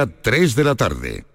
[0.00, 1.26] 3 de la tarde.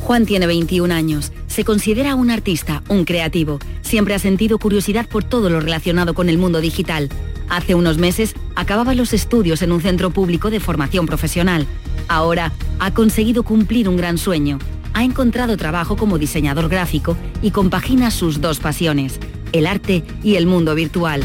[0.00, 1.32] Juan tiene 21 años.
[1.46, 3.58] Se considera un artista, un creativo.
[3.82, 7.08] Siempre ha sentido curiosidad por todo lo relacionado con el mundo digital.
[7.48, 11.66] Hace unos meses acababa los estudios en un centro público de formación profesional.
[12.08, 14.58] Ahora ha conseguido cumplir un gran sueño.
[14.92, 19.20] Ha encontrado trabajo como diseñador gráfico y compagina sus dos pasiones,
[19.52, 21.22] el arte y el mundo virtual.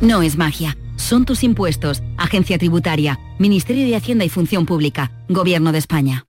[0.00, 2.02] No es magia, son tus impuestos.
[2.16, 6.26] Agencia Tributaria, Ministerio de Hacienda y Función Pública, Gobierno de España.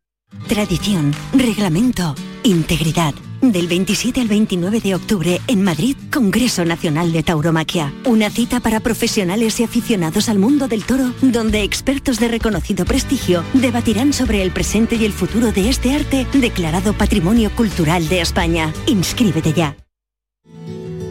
[0.48, 3.14] Tradición, reglamento, integridad.
[3.42, 7.94] Del 27 al 29 de octubre en Madrid, Congreso Nacional de Tauromaquia.
[8.06, 13.44] Una cita para profesionales y aficionados al mundo del toro, donde expertos de reconocido prestigio
[13.54, 18.74] debatirán sobre el presente y el futuro de este arte declarado Patrimonio Cultural de España.
[18.88, 19.78] Inscríbete ya.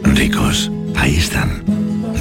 [0.03, 1.88] Ricos, ahí están.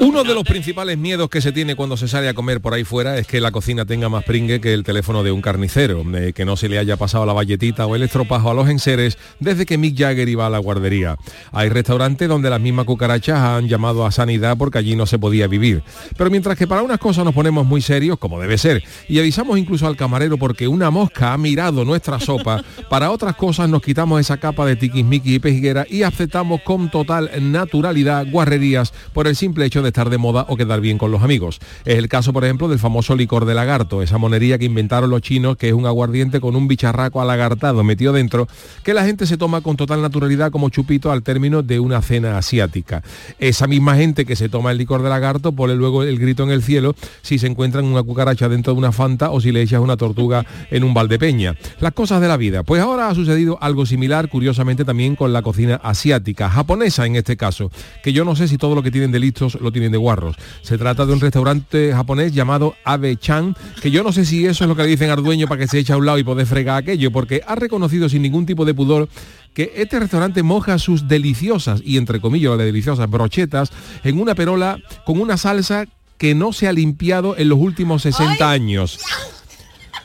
[0.00, 2.84] Uno de los principales miedos que se tiene cuando se sale a comer por ahí
[2.84, 6.32] fuera es que la cocina tenga más pringue que el teléfono de un carnicero, eh,
[6.32, 9.66] que no se le haya pasado la valletita o el estropajo a los enseres desde
[9.66, 11.18] que Mick Jagger iba a la guardería.
[11.52, 15.46] Hay restaurantes donde las mismas cucarachas han llamado a sanidad porque allí no se podía
[15.48, 15.82] vivir.
[16.16, 19.58] Pero mientras que para unas cosas nos ponemos muy serios, como debe ser, y avisamos
[19.58, 24.18] incluso al camarero porque una mosca ha mirado nuestra sopa, para otras cosas nos quitamos
[24.18, 29.66] esa capa de tiquismiqui y pejiguera y aceptamos con total naturalidad guarrerías por el simple
[29.66, 31.60] hecho de estar de moda o quedar bien con los amigos.
[31.84, 35.22] Es el caso, por ejemplo, del famoso licor de lagarto, esa monería que inventaron los
[35.22, 38.48] chinos, que es un aguardiente con un bicharraco alagartado metido dentro,
[38.82, 42.38] que la gente se toma con total naturalidad como chupito al término de una cena
[42.38, 43.02] asiática.
[43.38, 46.50] Esa misma gente que se toma el licor de lagarto pone luego el grito en
[46.50, 49.80] el cielo si se encuentran una cucaracha dentro de una fanta o si le echas
[49.80, 51.56] una tortuga en un valdepeña.
[51.80, 52.62] Las cosas de la vida.
[52.62, 57.36] Pues ahora ha sucedido algo similar, curiosamente también con la cocina asiática, japonesa en este
[57.36, 57.70] caso,
[58.02, 60.36] que yo no sé si todo lo que tienen de listos lo tienen de guarros.
[60.62, 64.64] Se trata de un restaurante japonés llamado Abe Chan, que yo no sé si eso
[64.64, 66.24] es lo que le dicen al dueño para que se eche a un lado y
[66.24, 69.08] poder fregar aquello, porque ha reconocido sin ningún tipo de pudor
[69.54, 73.70] que este restaurante moja sus deliciosas, y entre comillas las deliciosas brochetas,
[74.04, 75.86] en una perola con una salsa
[76.18, 78.98] que no se ha limpiado en los últimos 60 años.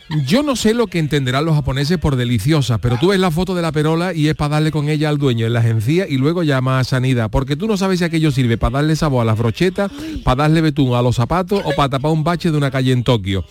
[0.10, 3.56] Yo no sé lo que entenderán los japoneses por deliciosa, pero tú ves la foto
[3.56, 6.18] de la perola y es para darle con ella al dueño en la agencia y
[6.18, 9.26] luego llama a sanidad, porque tú no sabes si aquello sirve para darle sabor a
[9.26, 9.92] las brochetas,
[10.24, 13.04] para darle betún a los zapatos o para tapar un bache de una calle en
[13.04, 13.46] Tokio.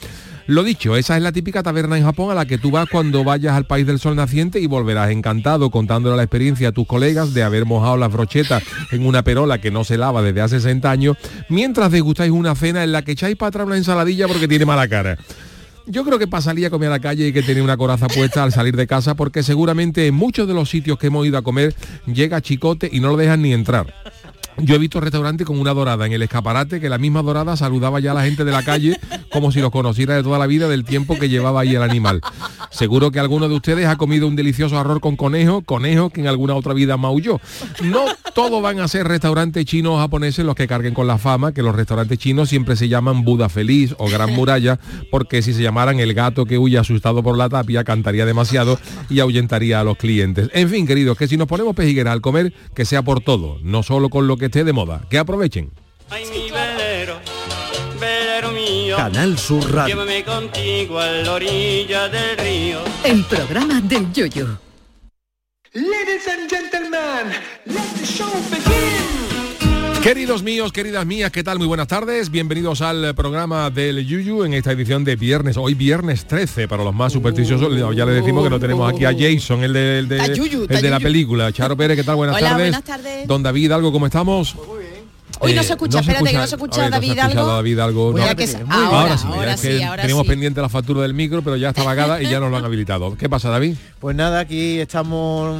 [0.47, 3.25] Lo dicho, esa es la típica taberna en Japón a la que tú vas cuando
[3.25, 7.35] vayas al país del sol naciente y volverás encantado contándole la experiencia a tus colegas
[7.35, 10.89] de haber mojado las brochetas en una perola que no se lava desde hace 60
[10.89, 11.17] años,
[11.49, 14.87] mientras degustáis una cena en la que echáis para atrás una ensaladilla porque tiene mala
[14.87, 15.19] cara.
[15.87, 18.43] Yo creo que salir a comer a la calle hay que tener una coraza puesta
[18.43, 21.43] al salir de casa porque seguramente en muchos de los sitios que hemos ido a
[21.43, 21.75] comer
[22.07, 23.93] llega chicote y no lo dejan ni entrar.
[24.59, 28.01] Yo he visto restaurantes con una dorada en el escaparate que la misma dorada saludaba
[28.01, 28.99] ya a la gente de la calle
[29.33, 32.21] como si los conociera de toda la vida del tiempo que llevaba ahí el animal.
[32.71, 36.29] Seguro que alguno de ustedes ha comido un delicioso arroz con conejo, conejo que en
[36.29, 37.41] alguna otra vida maulló.
[37.83, 38.05] No
[38.35, 41.63] todos van a ser restaurantes chinos o japoneses los que carguen con la fama, que
[41.63, 44.79] los restaurantes chinos siempre se llaman Buda Feliz o Gran Muralla,
[45.11, 48.79] porque si se llamaran el gato que huye asustado por la tapia, cantaría demasiado
[49.09, 50.51] y ahuyentaría a los clientes.
[50.53, 53.83] En fin, queridos, que si nos ponemos pejiguera al comer, que sea por todo, no
[53.83, 55.01] solo con lo que esté de moda.
[55.11, 55.71] Que aprovechen.
[56.11, 57.19] Ay, mi velero,
[57.99, 58.97] velero mío.
[58.97, 59.95] Canal Sur Radio.
[59.95, 62.81] Llévame contigo a la orilla del río.
[63.05, 64.59] El programa del yoyo.
[65.73, 67.33] Ladies and gentlemen,
[67.67, 69.34] let the show begin.
[70.05, 71.57] Queridos míos, queridas mías, ¿qué tal?
[71.57, 72.31] Muy buenas tardes.
[72.31, 75.57] Bienvenidos al programa del Yuyu en esta edición de viernes.
[75.57, 77.75] Hoy viernes 13 para los más supersticiosos.
[77.97, 80.59] Ya le decimos que no tenemos aquí a Jason, el de, el de, Está Yuyu,
[80.65, 81.51] el está de la película.
[81.53, 82.17] Charo Pérez, ¿qué tal?
[82.17, 82.67] Buenas Hola, tardes.
[82.67, 83.27] buenas tardes.
[83.27, 84.55] Don David, algo, ¿cómo estamos?
[85.41, 87.79] Hoy no Eh, se escucha, espérate, que no se escucha a ver, no se David
[87.79, 88.11] algo.
[88.11, 88.19] Algo.
[88.23, 88.37] A no.
[88.37, 90.29] que se- ahora, sí, ahora es sí, que ahora teníamos sí.
[90.29, 93.17] pendiente la factura del micro, pero ya está pagada y ya nos lo han habilitado.
[93.17, 93.75] ¿Qué pasa, David?
[94.01, 95.57] Pues nada, aquí estamos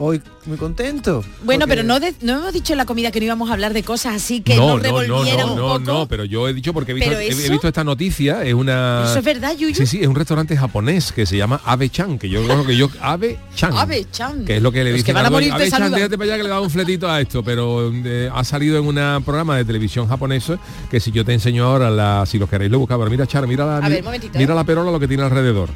[0.00, 1.24] hoy muy contentos.
[1.44, 3.52] Bueno, porque- pero no, de- no hemos dicho en la comida que no íbamos a
[3.52, 5.78] hablar de cosas así que no, nos no, revolviera no, un no, poco.
[5.80, 9.04] no, pero yo he dicho porque he visto, he- visto esta noticia, es una...
[9.06, 9.74] ¿Eso es verdad, Yuyu?
[9.74, 12.76] Sí, sí, es un restaurante japonés que se llama Abe Chan, que yo creo que
[12.76, 13.72] yo Abe Chan.
[13.76, 14.44] Abe Chan.
[14.44, 15.92] Que es lo que le dicen que van a te Abe Chan, saludan".
[15.92, 18.86] déjate para allá que le da un fletito a esto, pero eh, ha salido en
[18.86, 20.58] un programa de televisión japonesa
[20.90, 23.66] que si yo te enseño ahora, la, si los queréis lo buscamos, mira Charo, mira
[23.66, 24.02] la, A ver,
[24.34, 24.56] mira ¿eh?
[24.56, 25.68] la perola lo que tiene alrededor.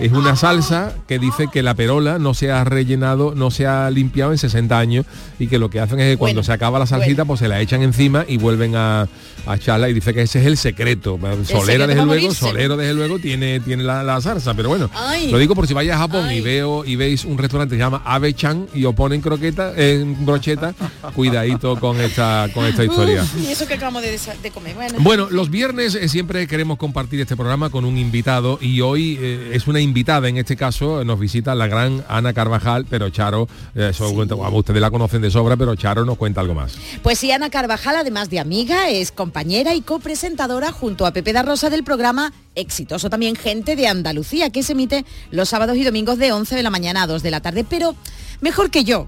[0.00, 3.90] Es una salsa que dice que la perola no se ha rellenado, no se ha
[3.90, 5.04] limpiado en 60 años
[5.38, 7.48] y que lo que hacen es que cuando Bueno, se acaba la salsita pues se
[7.48, 9.08] la echan encima y vuelven a,
[9.46, 11.18] a echarla y dice que ese es el secreto.
[11.18, 12.34] Solera secreto desde luego.
[12.34, 15.30] Solero desde luego tiene, tiene la, la salsa, pero bueno, Ay.
[15.30, 17.84] lo digo por si vais a Japón y veo y veis un restaurante que se
[17.84, 20.74] llama Abe Chan y os ponen croqueta en brocheta,
[21.14, 23.22] cuidadito con esta con esta historia.
[23.22, 24.74] Uf, y eso que acabamos de, comer.
[24.74, 29.18] Bueno, Bueno, los viernes eh, siempre queremos compartir este programa con un invitado y hoy
[29.20, 33.48] eh, es una invitada, en este caso nos visita la gran Ana Carvajal, pero Charo,
[33.74, 36.76] eh, cuenta- ustedes la conocen de sobra, pero Charo nos cuenta algo más.
[37.02, 41.42] Pues sí, Ana Carvajal, además de amiga, es compañera y copresentadora junto a Pepe da
[41.42, 46.18] Rosa del programa exitoso también Gente de Andalucía, que se emite los sábados y domingos
[46.18, 47.64] de 11 de la mañana a 2 de la tarde.
[47.68, 47.94] Pero
[48.40, 49.06] mejor que yo,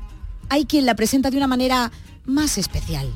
[0.48, 1.90] hay quien la presenta de una manera
[2.26, 3.06] más especial.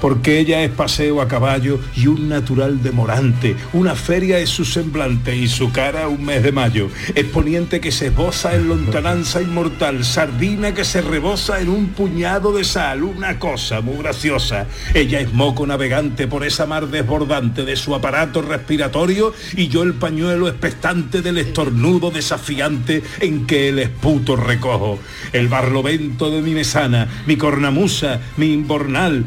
[0.00, 5.36] Porque ella es paseo a caballo y un natural demorante, una feria es su semblante
[5.36, 10.74] y su cara un mes de mayo, exponiente que se esboza en lontananza inmortal, sardina
[10.74, 14.66] que se rebosa en un puñado de sal, una cosa muy graciosa.
[14.94, 19.94] Ella es moco navegante por esa mar desbordante de su aparato respiratorio y yo el
[19.94, 24.98] pañuelo expectante del estornudo desafiante en que el esputo recojo.
[25.32, 29.24] El barlovento de mi mesana, mi cornamusa, mi imbornal,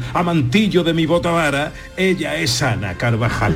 [0.70, 3.54] de mi botavara, ella es Ana Carvajal.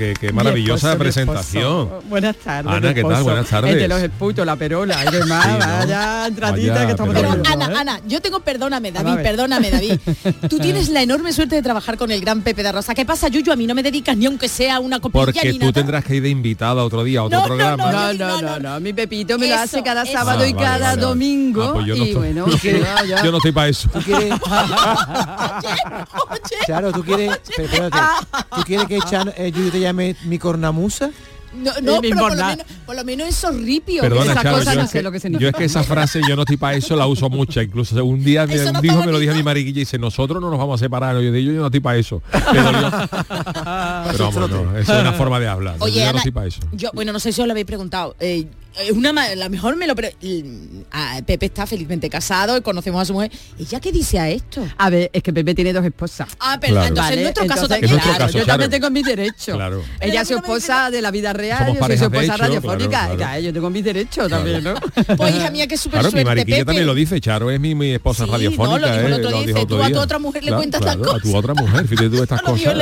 [0.00, 1.82] Qué, qué maravillosa esposo, presentación.
[1.82, 2.02] esposo.
[2.08, 2.72] Buenas tardes.
[2.72, 3.22] Ana, ¿qué tal?
[3.22, 3.72] Buenas tardes.
[3.74, 5.44] El de los esputos, la perola y demás.
[5.44, 5.58] Sí, ¿no?
[5.58, 7.78] Vaya entradita Vaya, que estamos pero- teniendo, Ana, ¿eh?
[7.78, 10.00] Ana, yo tengo, perdóname, A David, perdóname, David.
[10.48, 12.94] Tú tienes la enorme suerte de trabajar con el gran Pepe da Rosa.
[12.94, 13.52] ¿Qué pasa, Yuyu?
[13.52, 15.72] A mí no me dedicas ni aunque sea una copilla Porque ni tú nada.
[15.72, 17.92] tendrás que ir de invitada otro día a otro No, no, programa.
[17.92, 20.12] No, no, no, no, mi Pepito me lo hace cada eso.
[20.12, 21.62] sábado Ah, y vale, cada vale, domingo.
[21.62, 22.46] Ah, pues yo no y estoy- bueno,
[23.24, 23.88] yo no estoy para eso.
[23.90, 24.32] ¿Tú quieres,
[26.66, 28.98] claro, tú quieres, ¿tú quieres que
[29.36, 31.10] eh, Yuyu te llame mi cornamusa?
[31.52, 34.02] No, no, Y mi pero por lo, menos, por lo menos es horripio.
[34.02, 36.20] Perdona, Esa Charo, cosa yo, no es que, lo que yo es que esa frase
[36.28, 37.60] yo no estoy para eso, la uso mucho.
[37.60, 40.48] Incluso un día me no me lo dije a mi mariquilla y dice, nosotros no
[40.48, 41.16] nos vamos a separar.
[41.20, 42.22] Yo digo, yo no estoy para eso.
[42.30, 42.90] Pero, yo-
[44.12, 45.74] pero vamos, no, eso es una forma de hablar.
[45.80, 46.60] Oye, yo no estoy para eso.
[46.72, 48.14] yo, bueno, no sé si os lo habéis preguntado.
[48.20, 48.46] eh,
[48.94, 50.44] una ma- la mejor me lo l-
[50.92, 53.30] ah, Pepe está felizmente casado y conocemos a su mujer.
[53.58, 54.66] ¿Ella qué dice a esto?
[54.78, 56.28] A ver, es que Pepe tiene dos esposas.
[56.40, 56.88] Ah, pero Claro.
[56.88, 57.92] entonces en nuestro caso también.
[57.98, 58.46] Claro, caso, yo claro.
[58.46, 59.56] también tengo mis derechos.
[59.56, 59.78] Claro.
[59.78, 62.36] Ella Pero es su esposa de la vida real, Somos yo soy su esposa hecho,
[62.36, 62.88] radiofónica.
[62.88, 63.18] claro, claro.
[63.18, 64.74] Claro, yo tengo mis derechos también, ¿no?
[65.16, 66.64] Pues hija mía, qué súper Claro, mi suerte, mariquilla Pepe.
[66.66, 68.64] también lo dice, Charo es mi, mi esposa Sí, radiofónica.
[68.70, 70.80] no, lo dijo el eh, lo dijo dice, tú a tu otra mujer le cuentas
[70.80, 72.74] claro, las A tu otra mujer, fíjate tú estas cosas.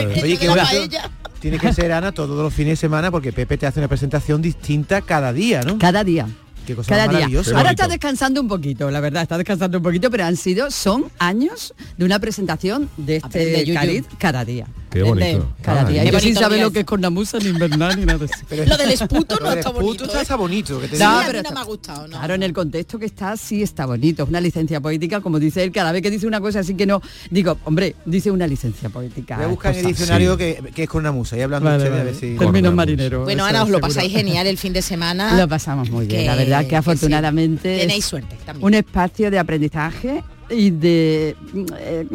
[1.41, 4.43] Tiene que ser Ana todos los fines de semana porque Pepe te hace una presentación
[4.43, 5.79] distinta cada día, ¿no?
[5.79, 6.27] Cada día.
[6.69, 7.41] Qué cosa Cada día.
[7.55, 11.07] Ahora está descansando un poquito, la verdad, está descansando un poquito, pero han sido, son
[11.19, 13.75] años de una presentación de este Yuyu.
[13.75, 14.67] cariz cada día.
[14.91, 15.47] Qué bonito.
[15.63, 16.05] Cada Ah, día.
[16.05, 18.35] Yo sin saber lo que es cornamusa, ni invernal, ni nada de eso.
[18.49, 20.05] Pero- Lo del esputo no está bonito.
[20.05, 20.23] está, ¿eh?
[20.23, 20.81] está bonito.
[20.81, 22.17] Que te mí pero no me ha gustado, no.
[22.19, 24.23] Claro, en el contexto que está, sí está bonito.
[24.23, 26.87] Es una licencia poética, como dice él, cada vez que dice una cosa así que
[26.87, 29.37] no, digo, hombre, dice una licencia poética.
[29.37, 30.39] Voy a buscar en el diccionario Sí.
[30.39, 32.37] que, que es cornamusa y hablando Vale, ustedes a ver si...
[32.39, 33.25] Términos marineros.
[33.25, 35.35] Bueno, Ana, os lo pasáis genial el fin de semana.
[35.39, 37.81] Lo pasamos muy bien, la verdad que, que afortunadamente sí.
[37.83, 38.65] Tenéis suerte también.
[38.67, 41.37] un espacio de aprendizaje y de,
[41.79, 42.07] eh,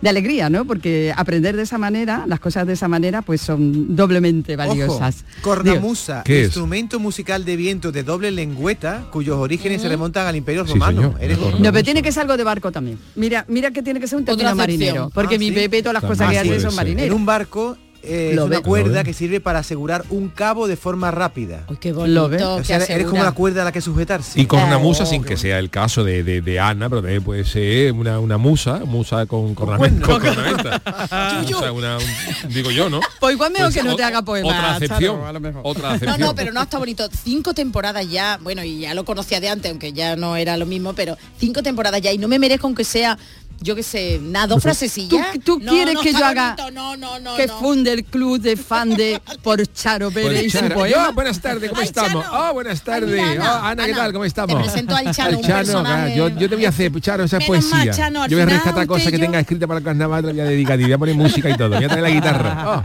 [0.00, 0.64] de alegría, ¿no?
[0.64, 5.22] Porque aprender de esa manera, las cosas de esa manera, pues son doblemente valiosas.
[5.22, 10.64] Ojo, cornamusa, instrumento musical de viento de doble lengüeta cuyos orígenes se remontan al Imperio
[10.66, 11.14] Sí, Romano.
[11.20, 12.98] Eres un- No, pero tiene que ser algo de barco también.
[13.16, 15.54] Mira, mira que tiene que ser un término marinero, porque Ah, mi sí.
[15.54, 16.70] Pepe todas las También cosas que hace son ser.
[16.70, 17.16] En marineros.
[17.16, 21.10] un barco eh, Lo es una cuerda que sirve para asegurar un cabo de forma
[21.10, 21.64] rápida.
[21.68, 22.36] Uy, qué Lo ve.
[22.38, 22.54] bonito.
[22.54, 24.40] O que sea, eres como una cuerda a la que sujetarse.
[24.40, 27.00] Y con una Oh, musa, sin que sea el caso de, de- de Ana, pero
[27.02, 30.06] también puede ser una, una musa, musa con cornamenta.
[30.06, 30.82] Con cornamenta.
[31.44, 33.00] O sea, una- un- digo yo, ¿no?
[33.20, 34.48] Pues igual mejor Pues que no o- te haga poema.
[34.48, 35.16] Otra acepción.
[35.16, 35.60] Charo, a lo mejor.
[35.64, 36.20] Otra No, acepción.
[36.20, 37.08] no, pero no está bonito.
[37.24, 40.66] Cinco temporadas ya, bueno, y ya lo conocía de antes, aunque ya no era lo
[40.66, 43.18] mismo, pero cinco temporadas ya y no me merezco aunque sea,
[43.60, 45.32] yo qué sé, nada, dos frasecillas.
[45.34, 47.58] ¿Tú, tú No, quieres no que yo haga no, no, no, que no.
[47.58, 51.06] funde el club de fan de por Charo Pérez y su Charo, poema?
[51.08, 52.24] yo, buenas tardes, ¿cómo Ay, estamos?
[52.24, 52.50] Chano.
[52.50, 53.20] Oh, buenas tardes.
[53.22, 54.12] Ay, Oh, Ana, ¿qué Ana, tal?
[54.12, 54.56] ¿Cómo estamos?
[54.56, 57.48] te presento al Chano, un personaje- yo, yo te voy a hacer, Chano, esa Menos
[57.66, 57.92] poesía.
[57.92, 60.44] Chano, yo voy a rescatar cosas que tenga escrita para el carnaval, te voy a
[60.44, 61.70] dedicar, y voy a poner música y todo.
[61.70, 62.82] Voy a traer la guitarra.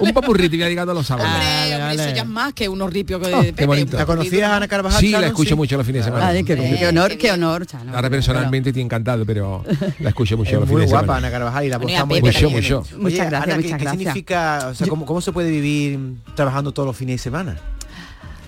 [0.00, 1.30] Oh, un papurrito y voy a dedicar todos los sábados.
[1.32, 3.96] Hombre, hombre, eso ya es más que unos ripios que Oh, de qué bonito.
[3.96, 4.50] ¿La conocías.
[4.50, 5.00] Ana Carvajal?
[5.00, 6.28] Sí, la escucho mucho los fines de semana.
[6.28, 7.94] Ay, qué, honor, qué honor, Chano.
[7.94, 9.64] Ahora personalmente estoy encantado, pero
[10.02, 11.16] la escucho mucho Es los muy guapa.
[11.16, 12.62] Ana Carvajal y la Bueno, y a apostamos Pepe Mucho, también.
[12.62, 12.78] mucho.
[12.94, 13.98] Oye, Muchas gracias, Ana, ¿qué- muchas ¿qué, gracias.
[14.00, 15.98] significa, o sea, cómo, cómo se puede vivir
[16.34, 17.58] trabajando todos los fines de semana?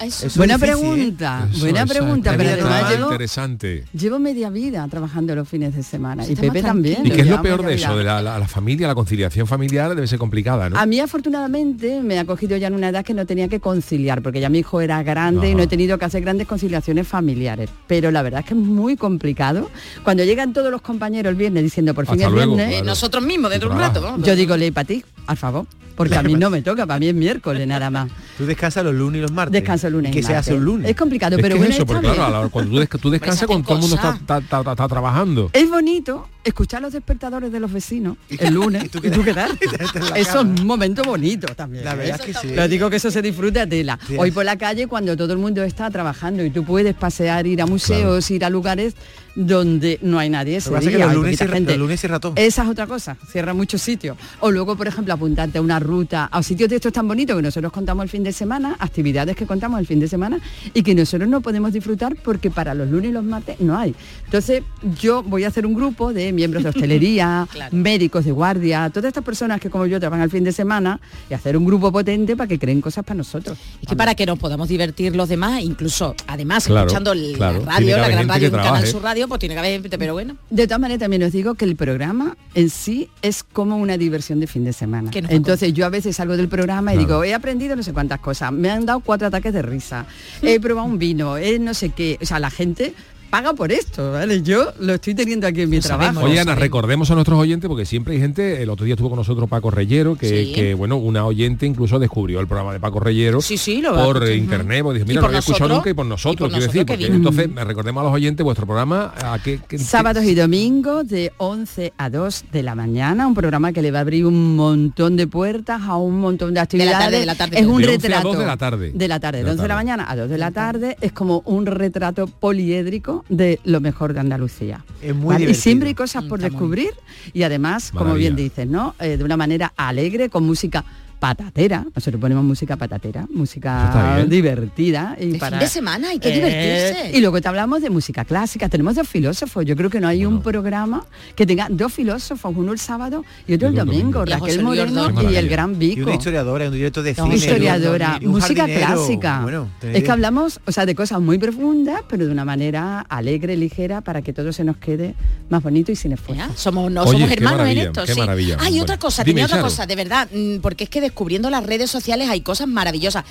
[0.00, 0.26] Eso.
[0.26, 0.58] Eso Buena ¿eh?
[0.58, 3.84] pregunta, Eso, buena pregunta, pero además llevo, interesante.
[3.92, 7.06] llevo media vida trabajando los fines de semana y Pepe también.
[7.06, 7.86] ¿Y qué es lo peor de vida.
[7.86, 7.96] eso?
[7.96, 10.76] De la, la- la familia, la conciliación familiar debe ser complicada, ¿no?
[10.78, 14.20] A mí afortunadamente me ha cogido ya en una edad que no tenía que conciliar,
[14.22, 17.70] porque ya mi hijo era grande y no he tenido que hacer grandes conciliaciones familiares.
[17.86, 19.70] Pero la verdad es que es muy complicado.
[20.02, 22.86] Cuando llegan todos los compañeros el viernes diciendo por fin Hasta es luego, viernes, Claro.
[22.86, 24.16] nosotros mismos dentro de un rato.
[24.18, 27.08] yo digo ley para ti, al favor, porque a mí no me toca, para mí
[27.08, 28.10] es miércoles nada más.
[28.38, 29.52] Tú descansas los lunes y los martes.
[29.52, 30.10] Descanso el lunes.
[30.10, 30.90] ¿Y qué y se hace un lunes?
[30.90, 32.26] Es complicado, Es pero que bueno, es eso, porque claro, bien.
[32.26, 34.20] a la hora- cuando tú, des- tú descansas cuando todo el mundo está, cosas.
[34.22, 35.50] está- está- está- está trabajando.
[35.52, 38.84] Es bonito escuchar los despertadores de los vecinos el lunes.
[39.02, 39.56] ¿Y tú qué, tal?
[40.16, 41.84] Eso es un momento bonito también.
[41.84, 41.96] La ¿eh?
[41.96, 42.54] verdad es que sí.
[42.54, 43.98] Lo digo que eso se disfruta a tela.
[44.06, 44.16] Sí.
[44.18, 47.62] Hoy por la calle, cuando todo el mundo está trabajando y tú puedes pasear, ir
[47.62, 48.94] a museos, ir a lugares
[49.36, 51.72] donde no hay nadie ese que que los cierra- gente.
[51.72, 52.34] los lunes cierra todo.
[52.36, 54.16] Esa es otra cosa, cierra muchos sitios.
[54.40, 57.42] O luego, por ejemplo, apuntarte a una ruta, a sitios de estos tan bonitos que
[57.42, 60.40] nosotros contamos el fin de semana, actividades que contamos el fin de semana
[60.72, 63.94] y que nosotros no podemos disfrutar porque para los lunes y los martes no hay.
[64.24, 64.62] Entonces,
[65.00, 67.76] yo voy a hacer un grupo de miembros de hostelería, Claro.
[67.76, 71.00] médicos de guardia, todas estas personas que como yo trabajan el fin de semana
[71.30, 73.56] y hacer un grupo potente para que creen cosas para nosotros.
[73.82, 77.60] Es que para que nos podamos divertir los demás, incluso además Claro, escuchando el- claro.
[77.60, 80.14] la radio, la gran radio, un canal su radio, pues tiene que haber gente, pero
[80.14, 80.36] bueno.
[80.50, 84.40] De todas maneras, también os digo que el programa en sí es como una diversión
[84.40, 85.10] de fin de semana.
[85.12, 87.08] Entonces yo a veces salgo del programa y Claro.
[87.08, 90.06] digo, he aprendido no sé cuántas cosas, me han dado cuatro ataques de risa,
[90.42, 92.18] he probado un vino, he no sé qué.
[92.22, 92.94] O sea, la gente
[93.34, 94.42] paga por esto, ¿vale?
[94.42, 96.04] Yo lo estoy teniendo aquí en mi Lo trabajo.
[96.12, 96.30] sabemos.
[96.30, 96.62] Oye, Ana, sabemos.
[96.62, 99.72] recordemos a nuestros oyentes, porque siempre hay gente, el otro día estuvo con nosotros Paco
[99.72, 100.52] Reyero, que, Sí.
[100.52, 104.28] que, bueno, una oyente incluso descubrió el programa de Paco Reyero Sí, sí, lo por
[104.30, 106.36] internet, porque dijo, mira, por no lo he escuchado nosotros, nunca y por y nosotros,
[106.36, 110.22] por quiero nosotros decir, entonces recordemos a los oyentes vuestro programa a qué, qué- Sábados
[110.26, 114.02] y domingos de 11 a 2 de la mañana, un programa que le va a
[114.02, 116.98] abrir un montón de puertas a un montón de actividades.
[117.00, 118.92] tarde, de la tarde, es un De 11 a retrato 2 de la tarde.
[118.94, 119.84] De la tarde, de De la 11 de la tarde.
[119.84, 124.20] mañana a 2 de la tarde es como un retrato poliédrico de lo mejor de
[124.20, 124.84] Andalucía.
[125.02, 125.50] Es muy ¿vale?
[125.50, 126.90] Y siempre hay cosas Mm, por está muy descubrir
[127.32, 128.94] y además, como bien dices, ¿no?
[129.00, 130.84] Eh, de una manera alegre, con música
[131.28, 131.86] patatera.
[131.94, 135.16] Nosotros ponemos música patatera, música divertida.
[135.18, 137.16] Y De para, fin de semana, hay que Eh, divertirse.
[137.16, 138.68] Y luego te hablamos de música clásica.
[138.68, 139.64] Tenemos dos filósofos.
[139.64, 143.54] Yo creo que no hay un programa que tenga dos filósofos, uno el sábado y
[143.54, 144.22] otro el Y domingo.
[144.26, 145.14] Y Raquel Moreno.
[145.14, 146.02] Qué y el gran Y Vico.
[146.02, 147.34] una historiadora, un director de cine.
[147.36, 148.86] historiadora, y un música jardinero.
[148.94, 149.40] clásica.
[149.40, 153.56] Bueno, es que hablamos, o sea, de cosas muy profundas, pero de una manera alegre,
[153.56, 155.14] ligera, para que todo se nos quede
[155.48, 156.44] más bonito y sin esfuerzo.
[156.48, 158.04] Ya, Somos, no Oye, somos hermanos en esto.
[158.04, 158.20] qué sí.
[158.20, 158.56] maravilla.
[158.60, 159.68] Hay Bueno, otra cosa, dime, tenía otra Charo.
[159.68, 163.24] cosa, de verdad, mm, porque es que descubriendo las redes sociales hay cosas maravillosas.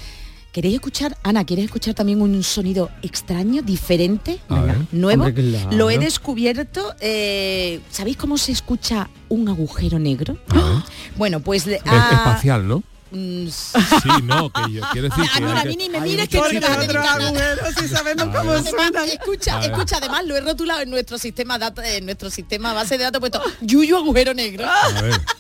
[0.54, 4.78] ¿Queréis escuchar, Ana, quieres escuchar también un sonido extraño, diferente, ver.
[4.94, 5.26] nuevo?
[5.26, 5.72] Hombre, claro.
[5.76, 6.96] Lo he descubierto.
[7.02, 10.38] eh, ¿Sabéis cómo se escucha un agujero negro?
[10.50, 10.64] A ver.
[11.18, 11.68] Bueno, pues...
[11.68, 12.84] Es ah, espacial, ¿no?
[13.12, 13.48] mm,
[14.04, 15.90] Sí, no, que yo quiero decir Ah, que...
[15.90, 16.88] me mires que no me va a sitios.
[16.88, 17.72] dedicar nada.
[17.80, 22.06] si sabemos cómo Además, escucha, escucha, además lo he rotulado en nuestro sistema data, en
[22.06, 24.66] nuestro sistema base de datos puesto Yuyu agujero negro.
[24.70, 25.20] A ver.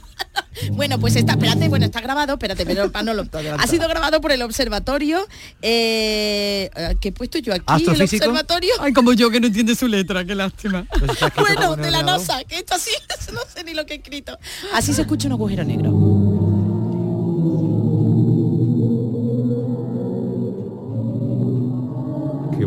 [0.71, 3.23] Bueno, pues está, espérate, bueno, está grabado, espérate, pero para no lo-
[3.59, 5.25] ha sido grabado por el observatorio
[5.61, 8.73] eh, eh, que he puesto yo aquí, el observatorio.
[8.79, 10.85] Ay, como yo que no entiende su letra, qué lástima.
[10.99, 12.03] Pues Bueno, de la.
[12.03, 12.91] NASA, que esto así,
[13.33, 14.37] no sé ni lo que he escrito.
[14.73, 16.42] Así se escucha un agujero negro.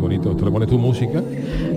[0.07, 0.35] bonito.
[0.35, 1.21] Tú le pones tu música.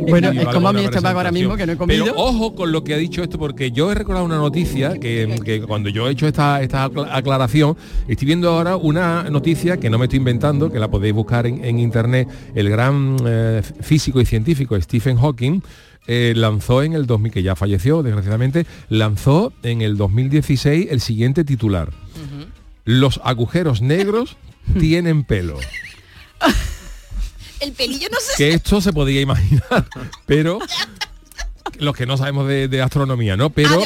[0.08, 2.04] Bueno, es como a mí este pago ahora mismo que no he comido.
[2.04, 5.62] Pero ojo con lo que ha dicho esto, porque yo he recordado una noticia que,
[5.66, 7.76] cuando yo he hecho esta, esta aclaración,
[8.08, 11.64] estoy viendo ahora una noticia que no me estoy inventando, que la podéis buscar en,
[11.64, 12.28] en internet.
[12.54, 15.60] El gran eh, físico y científico Stephen Hawking
[16.06, 21.44] eh, lanzó en el 2000, que ya falleció desgraciadamente, lanzó en el 2016 el siguiente
[21.44, 21.90] titular.
[22.84, 24.36] Los agujeros negros
[24.78, 25.58] tienen pelo.
[27.60, 28.36] el pelillo no se...
[28.36, 29.86] Que esto se podía imaginar,
[30.26, 30.58] pero...
[31.78, 33.50] Los que no sabemos de, astronomía, ¿no?
[33.50, 33.80] Pero,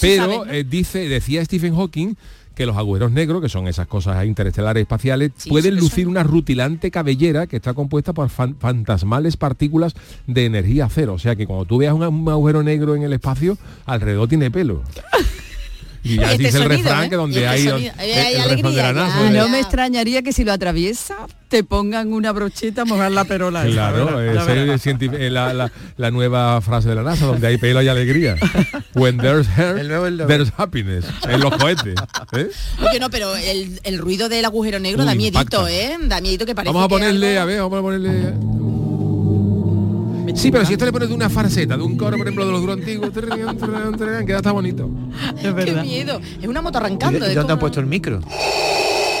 [0.00, 2.14] pero eh, dice, decía Stephen Hawking
[2.54, 7.46] que los agujeros negros, que son esas cosas interestelares espaciales, pueden lucir una rutilante cabellera
[7.46, 9.94] que está compuesta por fantasmales partículas
[10.26, 11.14] de energía cero.
[11.14, 14.82] O sea que cuando tú veas un agujero negro en el espacio, alrededor tiene pelo.
[16.02, 17.10] Y ya este dice este el refrán ¿eh?
[17.10, 22.12] que donde este hay, eh, alegría, No me extrañaría que si lo atraviesa te pongan
[22.12, 23.64] una brocheta a mojar la perola.
[23.64, 27.88] Claro, esa eh, es la, la, nueva frase de la NASA, donde hay pelo y
[27.88, 28.36] alegría.
[28.94, 29.76] When there's hair,
[30.28, 31.04] there's happiness.
[31.28, 31.94] En los cohetes.
[32.32, 32.48] ¿eh?
[32.88, 35.70] Oye, no, pero el, el, ruido del agujero negro da miedito, impacta.
[35.72, 35.98] ¿eh?
[36.02, 38.69] Da miedito que parece Vamos a ponerle, a ver, vamos a ponerle...
[40.34, 42.52] Sí, pero si esto le pones de una farceta, de un coro, por ejemplo, de
[42.52, 44.88] los duros antiguos, queda hasta bonito.
[45.42, 45.64] Es.
[45.64, 46.20] Qué miedo.
[46.40, 47.26] Es una moto arrancando.
[47.34, 48.20] Dónde han puesto el micro?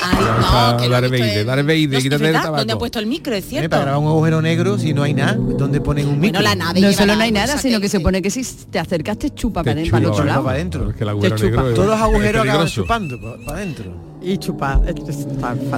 [0.02, 3.34] Ay, no, dar veide, ¿Dónde ha puesto el micro?
[3.34, 3.70] Es eh, cierto.
[3.70, 6.40] Para un agujero negro, si no hay nada, ¿dónde ponen un micro?
[6.40, 8.78] Bueno, la nave no solo no hay nada, sino que, se pone que si te
[8.78, 9.92] acercaste chupa para adentro.
[9.92, 10.44] Para el otro lado.
[10.44, 10.92] Para adentro.
[10.94, 13.92] Todos los agujeros acaban chupando para adentro
[14.22, 14.80] y chupar.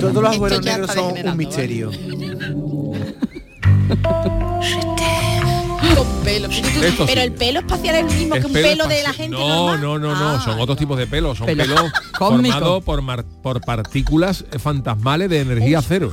[0.01, 1.91] Todos los agujeros negros son un misterio.
[5.97, 6.49] Con pelo.
[6.49, 7.27] Pero, tú- Esto pero sí.
[7.27, 9.81] el pelo espacial es el mismo Es que un pelo de la gente No, normal.
[9.81, 11.81] no, no, no, Ah, son otros tipos de pelos, son Pelo pelos
[12.19, 12.53] cósmico.
[12.55, 16.13] formados por, mar- por partículas fantasmales de energía cero.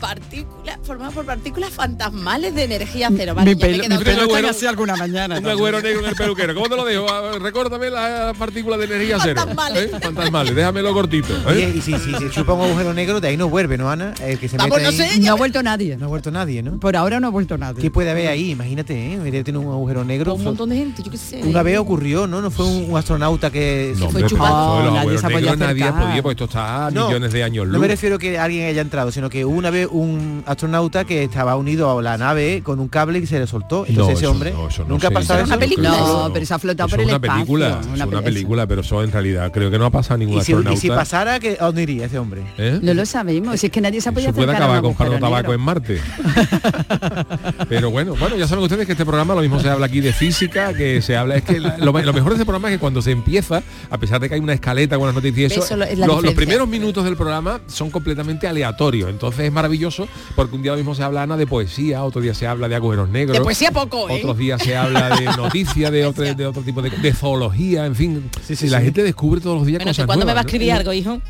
[0.00, 3.34] Partículas, formadas por partículas fantasmales de energía cero.
[3.34, 5.38] Vale, mi pelo, mi quedado pelo con- está así alguna mañana.
[5.38, 6.54] Un agüero negro en el peluquero.
[6.54, 7.06] ¿Cómo te lo dejo?
[7.10, 9.40] Ah, Recórdame las partículas de energía cero.
[9.40, 9.84] Fantasmales.
[9.92, 9.98] ¿Eh?
[10.00, 11.34] Fantasmales, déjamelo cortito.
[11.34, 11.42] ¿eh?
[11.46, 14.14] Oye, y si, si se chupa un agujero negro, de ahí no vuelve, ¿no, Ana?
[14.22, 15.20] El que se Vamos, mete no ahí.
[15.20, 15.96] No ha vuelto nadie.
[15.96, 16.78] no ha vuelto nadie, ¿no?
[16.78, 17.80] Por ahora no ha vuelto nadie.
[17.82, 18.50] ¿Qué puede haber ahí?
[18.50, 19.42] Imagínate, ¿eh?
[19.42, 20.34] Tener un agujero negro.
[20.34, 21.40] Un montón de gente, yo qué sé.
[21.44, 22.40] Una vez ocurrió, ¿no?
[22.42, 26.32] No fue un, un astronauta que No, se favor, los Nadie se negros nadie porque
[26.32, 27.80] esto está a No, millones de años No luz.
[27.80, 30.61] me refiero que alguien haya entrado, sino que una vez un astronauta
[31.06, 33.84] que estaba unido a la nave con un cable y se le soltó.
[33.86, 35.54] Entonces No, ese eso hombre no, eso no nunca ha pasado Eso eso.
[35.54, 35.88] es una película.
[35.90, 37.34] No, pero se ha flotado Eso por es el una espacio.
[37.44, 40.38] película, es una peli- película, pero eso en realidad creo que no ha pasado ningún
[40.38, 40.80] Y si, y astronauta.
[40.80, 42.42] si pasara, ¿que, ¿a dónde iría ese hombre?
[42.58, 42.78] ¿eh?
[42.82, 45.52] No lo sabemos, si es que nadie se ha podido puede acabar comprando agujero tabaco
[45.54, 46.00] en Marte.
[47.74, 50.12] Pero bueno, bueno, ya saben ustedes que este programa lo mismo se habla aquí de
[50.12, 53.00] física, que se habla, es que lo, lo mejor de este programa es que cuando
[53.00, 55.76] se empieza, a pesar de que hay una escaleta con las noticias y eso, Eso
[55.78, 59.08] lo- es la los, primeros minutos del programa son completamente aleatorios.
[59.08, 60.06] Entonces es maravilloso
[60.36, 62.74] porque un día lo mismo se habla Ana de poesía, otro día se habla de
[62.74, 63.38] agujeros negros.
[63.38, 64.18] De poesía poco, ¿eh?
[64.18, 67.94] Otros días se habla de noticias, de otro, de otro tipo de, de zoología, en
[67.94, 68.30] fin.
[68.60, 70.92] y la gente descubre todos los días Bueno, cosas ¿cuándo me va a escribir algo,
[70.92, 71.22] hijo?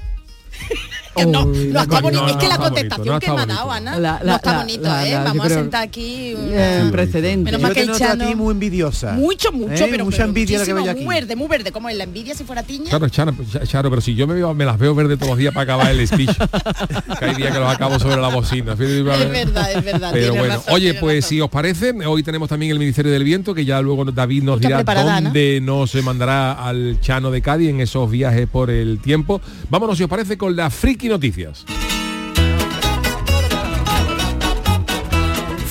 [1.14, 2.22] No, no está no, bonito.
[2.22, 4.25] no, es que no la contestación bonito, no que me ha dado, Ana, La- no
[4.25, 5.12] la- está la- bonito, la- ¿eh?
[5.12, 6.35] la- Vamos a sentar aquí...
[6.35, 7.44] un- precedente.
[7.44, 8.27] Menos Yo mal que te el Chano...
[8.27, 9.12] ti muy envidiosa.
[9.12, 9.88] Mucho, mucho, ¿Eh?
[9.90, 11.05] pero Mucha pero envidia que veo aquí.
[11.05, 12.88] Muy verde, muy verde, como en la envidia si fuera tiña.
[12.88, 13.35] Claro, Charo,
[13.66, 15.90] Charo, pero si yo me, veo- me las veo verde todos los días para acabar
[15.90, 16.31] el speech.
[17.18, 18.72] que hay días que los acabo sobre la bocina.
[18.72, 20.11] Es verdad, es verdad.
[20.12, 21.29] Pero bueno, razón, oye, pues razón.
[21.29, 24.61] si os parece, hoy tenemos también el Ministerio del Viento, que ya luego David nos
[24.61, 25.05] dirá ¿no?
[25.22, 29.40] dónde nos se mandará al Chano de Cádiz en esos viajes por el tiempo.
[29.68, 31.65] Vámonos, si os parece, con las friki noticias.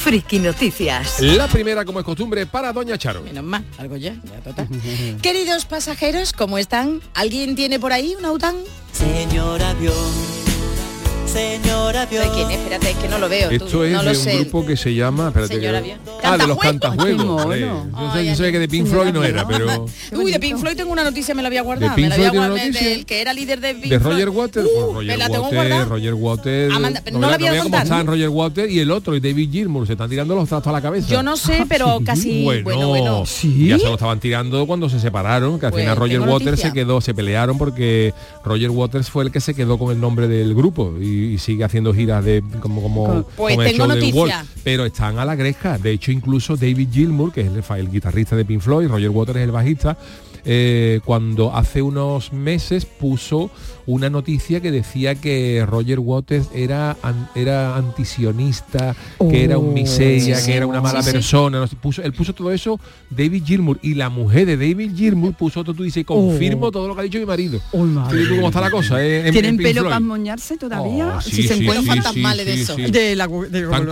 [0.02, 1.22] Friki Noticias.
[1.22, 3.22] La primera, como es costumbre, para Doña Charo.
[3.22, 4.68] Menos mal, algo ya, ya total.
[5.22, 7.02] Queridos pasajeros, ¿cómo están?
[7.14, 8.56] ¿Alguien tiene por ahí un aután?
[8.94, 9.96] Señor avión,
[11.32, 12.24] señor avión.
[12.24, 12.52] ¿De quién?
[12.52, 13.50] Espérate, es que no lo veo.
[13.50, 14.36] tú, Esto es no de lo un sé.
[14.40, 15.28] grupo que se llama...
[15.30, 15.98] espérate Señor que- Avión.
[16.24, 17.24] Ah, de los ¿Cantajuegos?
[17.26, 17.66] hombre.
[17.66, 17.90] mono.
[18.00, 19.86] Yo sé, yo sé que de Pink Floyd no era, pero...
[20.14, 21.90] Uy, de Pink Floyd tengo una noticia, me la había guardado.
[21.92, 24.14] ¿De Pink me la había guardado del que era líder de Pink de Floyd.
[24.14, 25.88] Roger Waters, Uh, Roger Waters.
[25.90, 28.12] Roger Waters, Amanda, no, no la vea- voy a no vea cómo contar, están ¿no?
[28.12, 30.82] Roger Waters y el otro, y David Gilmour, se están tirando los trastos a la
[30.82, 31.08] cabeza.
[31.10, 32.44] Yo no sé, pero casi...
[32.44, 36.72] Bueno, ya se lo estaban tirando cuando se separaron, que al final Roger Waters se
[36.74, 38.14] quedó, se pelearon porque
[38.44, 41.64] Roger Waters fue el que se quedó con el nombre del grupo y, y sigue
[41.64, 44.22] haciendo giras de como como Pues con el tengo show noticia.
[44.22, 44.32] Wall.
[44.64, 45.78] pero están a la gresca.
[45.78, 49.38] De hecho, incluso David Gilmour, que es el, el guitarrista de Pink Floyd, Roger Waters
[49.40, 49.98] es el bajista,
[50.44, 53.52] eh, cuando hace unos meses puso
[53.86, 58.96] una noticia que decía que Roger Waters era an- era antisionista,
[59.30, 61.60] que era un miseria, Sí, que era una mala sí, persona.
[61.60, 65.34] no sé, puso, él puso todo eso David Gilmour y la mujer de David Gilmour
[65.34, 67.60] puso otro tú dices confirmo todo lo que ha dicho mi marido.
[67.72, 67.78] Tú
[68.30, 69.04] cómo está la cosa.
[69.04, 71.16] eh, en- ¿Tienen en pelo para moñarse todavía?
[71.18, 72.76] Oh, si sí, se encuentran sí, fantasmales de sí, eso.
[72.76, 72.84] sí.
[72.92, 73.88] De la, de- Tan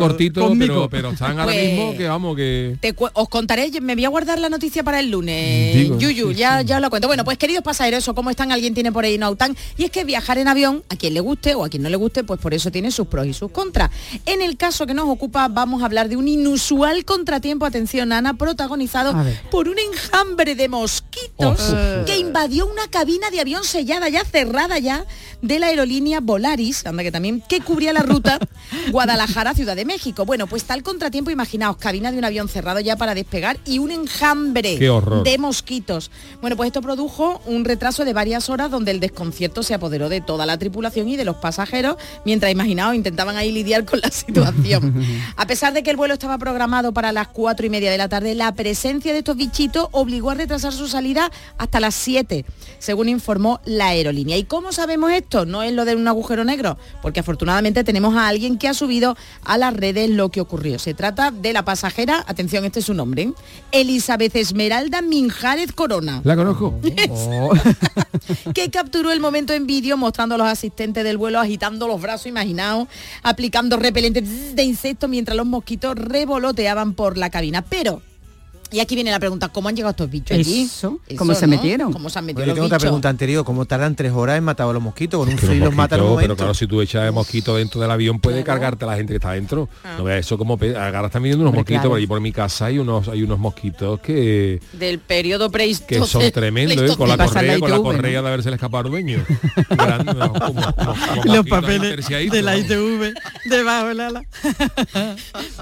[0.60, 4.10] pero, pero están ahora Pues- mismo que vamos que Te os contaré, me voy a
[4.10, 5.75] guardar la noticia para el lunes.
[5.75, 7.08] Digo, Yuyu, sí, ya, ya os lo cuento.
[7.08, 8.52] Bueno, pues queridos pasajeros, ¿o ¿cómo están?
[8.52, 9.56] Alguien tiene por ahí Nautan.
[9.79, 11.95] Y es que viajar en avión, a quien le guste o a quien no le
[11.95, 13.89] guste, pues por eso tiene sus pros y sus contras.
[14.25, 18.33] En el caso que nos ocupa, vamos a hablar de un inusual contratiempo, atención Ana,
[18.35, 19.15] protagonizado
[19.49, 22.05] por un enjambre de mosquitos Oh.
[22.05, 25.05] que invadió una cabina de avión sellada ya, cerrada ya,
[25.41, 28.39] de la aerolínea Volaris, anda que también, que cubría la ruta
[28.91, 30.25] Guadalajara-Ciudad de México.
[30.25, 33.91] Bueno, pues tal contratiempo, imaginaos, cabina de un avión cerrado ya para despegar y un
[33.91, 34.77] enjambre
[35.23, 36.11] de mosquitos.
[36.41, 40.19] Bueno, pues esto produjo un retraso de varias horas donde el desconcierto se apoderó de
[40.19, 45.05] toda la tripulación y de los pasajeros, mientras imaginaos intentaban ahí lidiar con la situación.
[45.36, 48.10] A pesar de que el vuelo estaba programado para las cuatro y media de la
[48.10, 52.45] tarde, la presencia de estos bichitos obligó a retrasar su salida hasta las 7,
[52.79, 54.38] según informó la aerolínea.
[54.38, 55.45] ¿Y cómo sabemos esto?
[55.45, 59.15] No es lo de un agujero negro, porque afortunadamente tenemos a alguien que ha subido
[59.45, 60.79] a las redes lo que ocurrió.
[60.79, 63.34] Se trata de la pasajera, atención, este es su nombre, ¿eh?
[63.71, 66.73] Elizabeth Esmeralda Minjárez Corona ¿La conozco?
[68.55, 72.88] que capturó el momento vídeo mostrando a los asistentes del vuelo agitando los brazos, imaginaos,
[73.24, 77.63] aplicando repelente de insectos mientras los mosquitos revoloteaban por la cabina.
[77.63, 78.02] Pero,
[78.71, 80.63] y aquí viene la pregunta, ¿cómo han llegado estos bichos allí?
[80.63, 81.91] Eso, ¿cómo se metieron?
[81.93, 82.84] ¿Cómo se han metido yo los tengo otra bichos?
[82.88, 85.19] pregunta anterior, ¿cómo tardan tres horas en matar a los mosquitos?
[85.19, 86.36] Con un frío los matan en un mosquitos, pero momento.
[86.36, 89.17] claro, si tú echas de mosquito dentro del avión, puede cargarte a la gente que
[89.17, 89.69] está dentro.
[89.97, 91.89] No veas eso como están viendo unos Hombre, mosquitos claro.
[91.89, 96.05] por ahí por mi casa hay unos hay unos mosquitos que Del periodo prehistórico.
[96.05, 96.97] que son tremendos, ¿eh?
[96.97, 99.23] con la correa, con la correa de haberse escapado al dueño.
[99.69, 102.58] Grande, no, como- como- como Los papeles de la.
[102.58, 103.13] ITV
[103.45, 104.23] debajo del ala.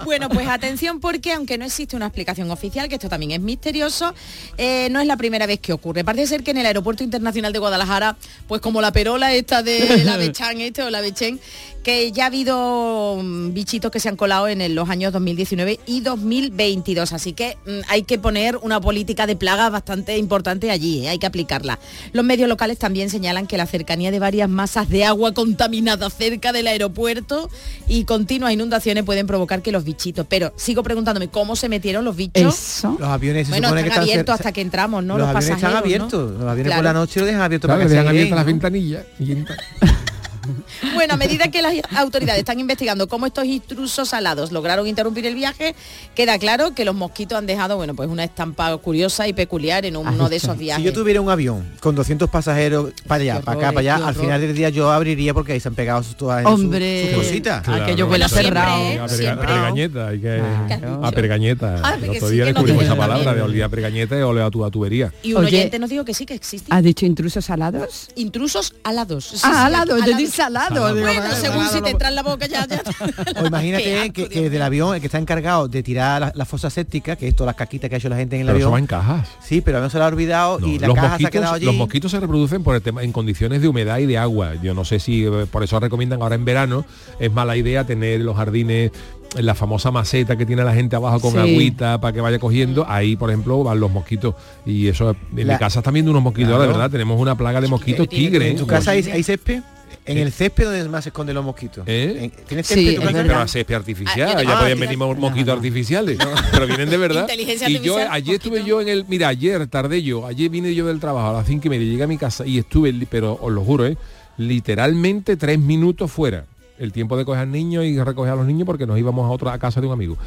[0.05, 4.13] Bueno, pues atención porque aunque no existe una explicación oficial, que esto también es misterioso,
[4.57, 6.03] eh, no es la primera vez que ocurre.
[6.03, 10.01] Parece ser que en el Aeropuerto Internacional de Guadalajara, pues como la perola esta de
[10.05, 11.39] la Bechán este o la Bechen,
[11.87, 16.01] que ya ha habido mm, bichitos que se han colado en los años 2019 y
[16.01, 17.13] 2022.
[17.13, 21.09] Así que mm, hay que poner una política de plagas bastante importante allí, ¿eh?
[21.11, 21.79] hay que aplicarla.
[22.11, 26.51] Los medios locales también señalan que la cercanía de varias masas de agua contaminada cerca
[26.51, 27.49] del aeropuerto
[27.87, 30.25] y continuas inundaciones pueden provocar que los bichitos.
[30.27, 32.53] Pero sigo preguntándome cómo se metieron los bichos.
[32.53, 32.97] Eso.
[32.99, 35.17] Los aviones se Bueno, que están están abiertos cer- hasta que entramos, ¿no?
[35.17, 36.31] Los, Los, aviones están abiertos.
[36.33, 36.79] Los aviones Claro.
[36.79, 39.37] por la noche los dejan abiertos Claro, para que dejan sean abiertas las ventanillas y.
[40.93, 45.35] Bueno, a medida que las autoridades están investigando cómo estos intrusos alados lograron interrumpir el
[45.35, 45.75] viaje,
[46.15, 49.97] queda claro que los mosquitos han dejado, bueno, pues una estampa curiosa y peculiar en
[49.97, 50.81] uno de esos viajes.
[50.83, 54.15] Si yo tuviera un avión con 200 pasajeros para allá, para acá, para allá, al
[54.15, 57.23] final del día yo abriría porque ahí se han pegado sus, todas sus- Hombre, sus
[57.23, 57.67] cositas.
[57.67, 58.81] aquello huele a Siempre, cerrado.
[58.83, 58.99] ¿eh?
[58.99, 59.07] A
[59.39, 61.05] pergañeta, hay que Claro.
[61.05, 61.81] a pergañeta.
[61.83, 63.45] Ah, el otro día descubrimos esa palabra también.
[63.45, 65.13] de olía a pergañeta y olea a tu a tubería.
[65.23, 66.67] Y un Oye, oyente nos dijo que sí que existe.
[66.73, 68.09] ¿Has dicho intrusos salados?
[68.15, 69.25] Intrusos alados.
[69.25, 70.17] Sí, sí, ah, alado, yo alados.
[70.37, 70.93] Salado.
[70.93, 72.81] digo, Bueno, vale, según si te entra en la boca ya, ya.
[73.41, 76.69] O imagínate que, que del avión, el que está encargado de tirar la, la fosa
[76.69, 78.67] séptica, que es todas las caquitas que ha hecho la gente en el Pero eso
[78.67, 78.75] avión.
[78.75, 79.29] va en cajas.
[79.43, 81.53] Sí, pero avión se lo ha olvidado y la los, caja se ha mosquitos, quedado
[81.55, 81.65] allí.
[81.65, 84.53] los mosquitos se reproducen por el tema, en condiciones de humedad y de agua.
[84.61, 86.85] Yo no sé si eh, por eso recomiendan ahora en verano
[87.19, 88.91] es mala idea tener los jardines
[89.35, 91.37] en la famosa maceta que tiene la gente abajo con Sí.
[91.39, 92.85] agüita para que vaya cogiendo.
[92.89, 94.35] Ahí, por ejemplo, van los mosquitos.
[94.65, 96.61] Y eso, en La- mi casa están viendo unos mosquitos, Claro.
[96.63, 96.89] de verdad.
[96.89, 98.51] Tenemos una plaga de mosquitos tigre.
[98.51, 99.61] ¿En tu casa hay, hay césped?
[100.05, 101.83] En el césped donde más se esconden los mosquitos.
[101.87, 102.17] ¿Eh?
[102.21, 103.23] En- ¿Tienes Sí, césped verdad.
[103.27, 105.53] Pero a césped artificial, Ah, yo ya tengo- podían Ah, venir mosquitos no.
[105.53, 106.17] artificiales,
[106.51, 107.21] pero vienen de verdad.
[107.21, 110.73] Inteligencia Y yo artificial, ayer estuve yo en el, mira, ayer tardé yo, ayer vine
[110.73, 113.37] yo del trabajo a las cinco y media, llegué a mi casa y estuve, pero
[113.41, 113.97] os lo juro, ¿eh?
[114.37, 116.45] literalmente tres minutos fuera.
[116.79, 119.29] El tiempo de coger al niño y recoger a los niños porque nos íbamos a
[119.29, 120.17] otra a casa de un amigo.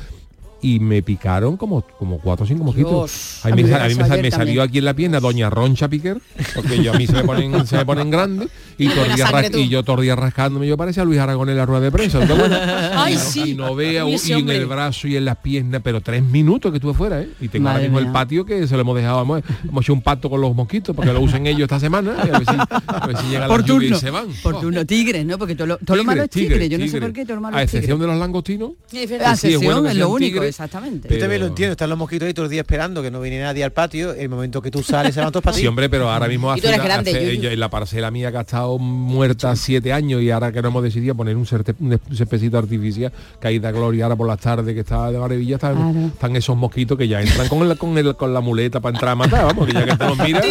[0.63, 3.41] Y me picaron como, como cuatro o cinco mosquitos.
[3.45, 6.21] A mí, me, a mí salió aquí en la pierna Doña Roncha Piquer,
[6.55, 9.69] porque yo a mí se me ponen, se me ponen grandes y, tordía ras- y
[9.69, 12.21] yo tordía rascándome, yo parecía Luis Aragón en la rueda de prensa.
[12.25, 13.51] y, no- sí.
[13.51, 16.71] y no vea y ese en el brazo y en las piernas, pero tres minutos
[16.71, 17.31] que estuve fuera, ¿eh?
[17.41, 19.93] Y tengo ahora Madre mismo el patio que se lo hemos dejado, hemos, hemos hecho
[19.95, 22.55] un pacto con los mosquitos porque lo usen ellos esta semana y a ver si,
[22.87, 23.97] a ver si llega Por la lluvia turno.
[23.97, 24.27] y se van.
[24.43, 25.39] Por Oh, turno, tigres, ¿no?
[25.39, 26.69] Porque todo lo, todo lo malo es tigre.
[26.69, 27.65] Yo no sé por qué todo lo malo A tigre.
[27.79, 28.73] excepción de los langostinos.
[28.93, 29.37] Es La verdad.
[29.37, 31.09] sí, es bueno que lo único, exactamente.
[31.09, 33.41] Yo también lo entiendo, están los mosquitos ahí todo el día esperando que no viene
[33.41, 35.57] nadie al patio, el momento que tú sales se van todos para.
[35.57, 37.41] Sí, hombre, pero ahora mismo Y tú hace, eres una- grande, hace- Yuyu.
[37.43, 40.69] yo- en la parcela mía que ha estado muerta siete años y ahora que no
[40.69, 44.39] hemos decidido poner un, certe- un especito artificial que ahí da gloria ahora por las
[44.39, 46.07] tardes que está de maravilla están, Claro.
[46.09, 49.13] están esos mosquitos que ya entran con, el, con, el- con la muleta para entrar
[49.13, 50.47] a matar vamos que ya que te los miras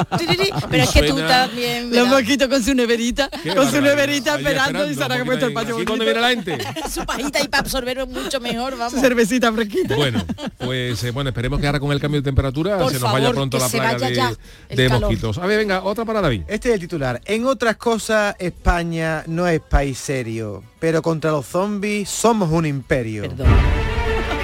[0.70, 1.94] Pero es que tú también...
[1.96, 5.54] Los mosquitos con su neverita, Qué con su neverita esperando y se han puesto el
[5.54, 6.58] patio cuando viene la gente
[6.90, 8.94] Su pajita y para absorber mucho mejor, vamos.
[8.94, 9.88] Su cervecita fresquita.
[9.95, 10.23] Bueno
[10.58, 13.28] pues eh, bueno esperemos que ahora con el cambio de temperatura Por se nos vaya
[13.28, 14.36] favor, pronto la vaya
[14.69, 17.21] de, de mosquitos a ver venga otra para David Este es el titular.
[17.25, 23.23] En otras cosas, España no es país serio, pero contra los zombies somos un imperio.
[23.23, 23.88] Perdón.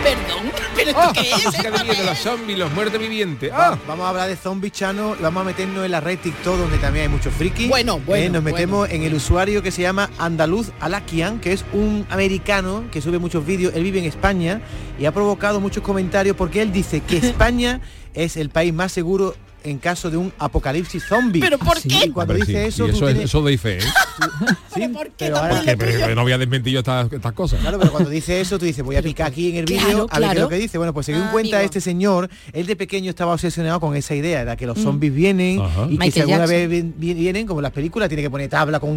[0.05, 1.97] Perdón, pero ¿esto Ah, qué es?
[1.97, 3.51] de los zombies, los muertos vivientes.
[3.51, 6.77] Ah, Vamos a hablar de Zombie Chano, vamos a meternos en la red TikTok donde
[6.77, 7.67] también hay muchos frikis.
[7.69, 8.55] Bueno, bueno, Eh, nos bueno.
[8.55, 13.17] metemos en el usuario que se llama Andaluz Alakian, que es un americano que sube
[13.17, 13.73] muchos vídeos.
[13.73, 14.61] Él vive en España
[14.99, 17.81] y ha provocado muchos comentarios porque él dice que España
[18.13, 21.41] es el país más seguro en caso de un apocalipsis zombie.
[21.41, 22.05] ¿Pero por Sí, qué?
[22.05, 23.81] y cuando dice sí, eso, tú eso, es- tienes- eso doy fe, ¿eh?
[24.73, 24.81] sí,
[25.17, 27.59] pero ahora- Porque, porque no voy a desmentir yo estas, estas cosas.
[27.61, 30.07] Claro, pero cuando dice eso, tú dices, voy a picar aquí en el vídeo Claro,
[30.11, 30.77] a ver qué es lo que dice.
[30.77, 31.65] Bueno, pues según Ah, cuenta amigo.
[31.65, 34.83] este señor, él de pequeño estaba obsesionado con esa idea, era que los Mm.
[34.83, 35.85] zombies vienen Ajá.
[35.85, 36.55] y que Michael si alguna Jackson.
[36.55, 38.95] vez vi- vi- vienen, como en las películas, tiene que poner tabla con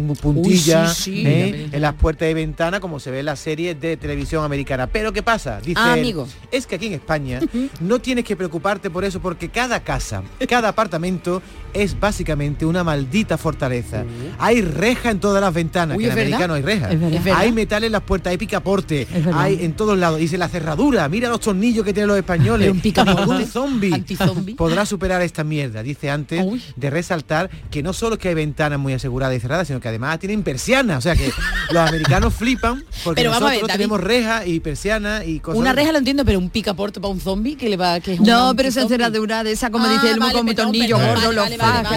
[0.93, 1.23] sí.
[1.25, 1.69] ¿eh?
[1.71, 4.87] en las puertas de ventana, como se ve en las series de televisión americana.
[4.87, 5.59] Pero ¿qué pasa?
[5.61, 6.27] Dice Ah, él, amigo.
[6.51, 7.39] es que aquí en España
[7.79, 11.41] no tienes que preocuparte por eso porque cada casa, cada apartamento
[11.73, 14.03] es básicamente una maldita fortaleza.
[14.39, 16.89] Hay reja en todas las ventanas, Uy, que en americano hay reja.
[17.35, 20.19] Hay metal en las puertas, hay picaporte, hay en todos lados.
[20.19, 22.67] Dice la cerradura, mira los tornillos que tienen los españoles.
[22.67, 23.21] Es un picaporte.
[23.21, 25.83] Ningún zombie podrá superar esta mierda.
[25.83, 26.61] Dice antes Uy.
[26.75, 29.87] de resaltar que no solo es que hay ventanas muy aseguradas y cerradas, sino que
[29.87, 30.97] además tienen persianas.
[30.97, 31.31] O sea que
[31.71, 35.59] los americanos flipan porque Pero ver, nosotros tenemos rejas y persianas y cosas.
[35.59, 38.19] Una reja lo entiendo, pero un picaporte para un zombie que le va que es
[38.19, 40.97] un No, pero esa cerradura de esa, como Ah, dice el vale, como perdón, tornillo
[40.97, 41.49] gordo, los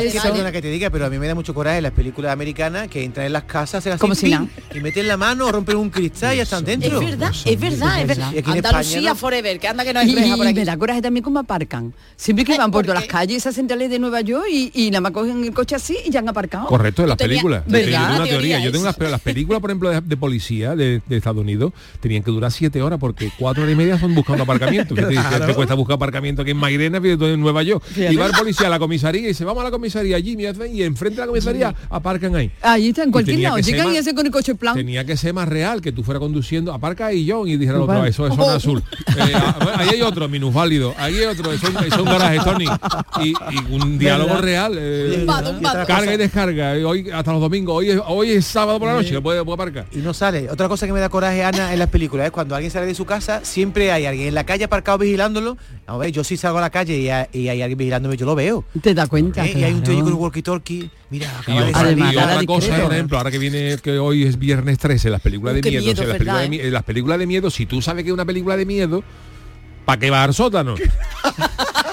[0.03, 0.29] Es que eso.
[0.29, 2.89] perdona que te diga, pero a mí me da mucho coraje en las películas americanas
[2.89, 4.33] que entran en las casas, hacen así, Como si
[4.75, 7.01] y meten la mano, rompen un cristal y ya están Es dentro.
[7.01, 8.29] verdad, es verdad, es verdad.
[8.29, 10.55] Aquí en Andalucía forever, que anda que no hay reja por aquí.
[10.55, 11.93] me da coraje también cómo aparcan.
[12.17, 15.01] Siempre que van por ¿por todas las calles, esas centrales de Nueva York y, nada
[15.01, 16.67] más cogen el coche así y ya han aparcado.
[16.67, 17.65] Correcto, en las películas.
[17.67, 17.81] ¿verdad?
[17.81, 18.59] Es yo tengo una Teoría.
[18.61, 18.73] Yo es.
[18.73, 22.51] tengo las películas, por ejemplo, de, de policía de, de Estados Unidos tenían que durar
[22.51, 24.95] siete horas porque cuatro horas y media son buscando aparcamiento.
[24.95, 27.85] ¿Qué te, cuesta buscar aparcamiento aquí en Mairena, en Nueva York?
[27.97, 31.17] Y policía a la comisaría y dice, vamos a la comisaría, Jimmy, hacen- y enfrente
[31.17, 32.51] de la comisaría aparcan ahí.
[32.63, 33.57] Ahí está, en cualquier tenía lado.
[33.57, 34.75] que ser Llegan y más- hacen con el coche plan.
[34.75, 37.79] Tenía que ser más real, que tú fuera conduciendo, aparca ahí John y dijera.
[37.89, 38.83] "Ah, eso es zona azul.
[39.09, 42.67] Eh, ah, ahí hay otro, minusválido, ahí hay otro, eso, es- un garaje, Tony.
[43.23, 44.43] Y, y un diálogo ¿Verdad?
[44.43, 44.77] real.
[44.79, 45.27] eh,
[45.87, 46.77] carga y descarga.
[46.77, 49.55] eh, Hoy hasta los domingos, hoy es, hoy es sábado por la noche, puede, puede
[49.55, 49.87] aparcar.
[49.93, 50.51] Y no sale.
[50.51, 52.95] Otra cosa que me da coraje, Ana, en las películas es cuando alguien sale de
[52.95, 55.57] su casa, siempre hay alguien en la calle aparcado vigilándolo.
[55.87, 58.27] A ver, yo sí salgo a la calle y hay, y hay alguien vigilándome, yo
[58.27, 58.65] lo veo.
[58.81, 59.45] Te das cuenta.
[59.47, 59.53] ¿eh?
[59.59, 60.89] Y hay un tío con un walkie-talkie.
[61.11, 61.99] Mira, Y, acaba de otra- salir.
[61.99, 62.85] y Además, otra nada cosa, discreto.
[62.85, 66.03] por ejemplo, ahora que viene que hoy es viernes 13, las películas de miedo, miedo,
[66.05, 68.57] las, películas de, mi- las películas de miedo, si tú sabes que es una película
[68.57, 69.03] de miedo,
[69.85, 70.75] ¿para qué vas al sótano?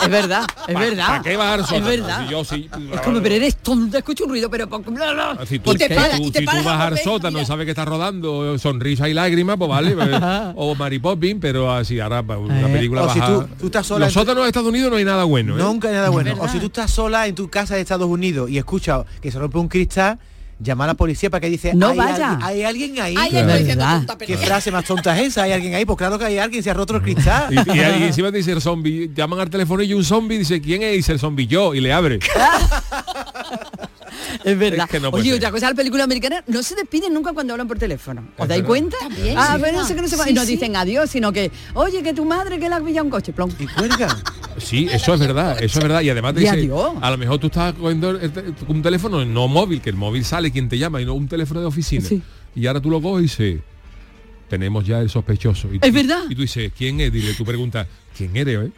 [0.01, 1.07] Es verdad, es verdad.
[1.07, 1.85] ¿Para qué vas al sótano?
[1.85, 2.23] verdad.
[2.25, 4.67] Si yo sí, Es como, pero eres tonto, escucho un ruido, pero...
[5.45, 6.97] Si tú, Y te si paras, tú- y te si tú paras vas a al
[6.99, 7.43] sótano mira.
[7.43, 9.91] y sabes que está rodando sonrisa y lágrimas, pues vale.
[9.95, 10.09] pues,
[10.55, 13.85] o Mary Poppins, pero así ahora pa- una Eh, película si baja- tú- tú estás
[13.87, 15.55] sola Los sótanos de Estados Unidos no hay nada bueno.
[15.59, 15.61] ¿eh?
[15.61, 16.29] Nunca hay nada bueno.
[16.31, 16.45] verdad.
[16.45, 19.37] O si tú estás sola en tu casa de Estados Unidos y escuchas que se
[19.37, 20.17] rompe un cristal,
[20.59, 22.31] llama a la policía para que dice, No hay, vaya.
[22.31, 23.15] alguien- hay alguien ahí.
[23.17, 23.47] Ay, Claro.
[23.47, 24.05] estoy diciendo ¿Verdad?
[24.05, 25.43] tonta, ¿Qué frase más tonta es esa?
[25.43, 25.85] ¿Hay alguien ahí?
[25.85, 27.47] Pues claro que hay alguien, se ha roto el cristal.
[27.53, 30.83] Y, y ahí encima dice el zombie, llaman al teléfono y un zombie dice, ¿quién
[30.83, 30.93] es?
[30.93, 32.19] Y dice el zombie, yo, y le abre.
[34.43, 34.85] Es verdad.
[34.85, 35.37] Es que no puede Oye, ser.
[35.39, 38.27] otra cosa, las películas americanas no se despiden nunca cuando hablan por teléfono.
[38.37, 38.97] ¿Os dais cuenta?
[38.99, 40.47] También, ah, sí, pero no sé que no se Sí, y no sí.
[40.53, 43.49] dicen adiós, sino que, oye, que tu madre que le ha pillado un coche, plom.
[43.59, 44.09] Y cuelgan.
[44.57, 46.01] Sí, eso es verdad, eso es verdad.
[46.01, 46.69] Y además te dice,
[47.01, 48.19] a lo mejor tú estás cogiendo
[48.67, 51.59] un teléfono no móvil, que el móvil sale quien te llama, y no un teléfono
[51.61, 52.05] de oficina.
[52.07, 52.21] Sí.
[52.55, 53.61] Y ahora tú lo coges y dices,
[54.49, 55.71] tenemos ya el sospechoso.
[55.73, 56.21] Y tú- Es verdad.
[56.29, 57.11] Y tú dices, ¿quién es?
[57.13, 57.87] Dile, tú preguntas,
[58.19, 58.67] ¿quién eres?
[58.67, 58.71] eh?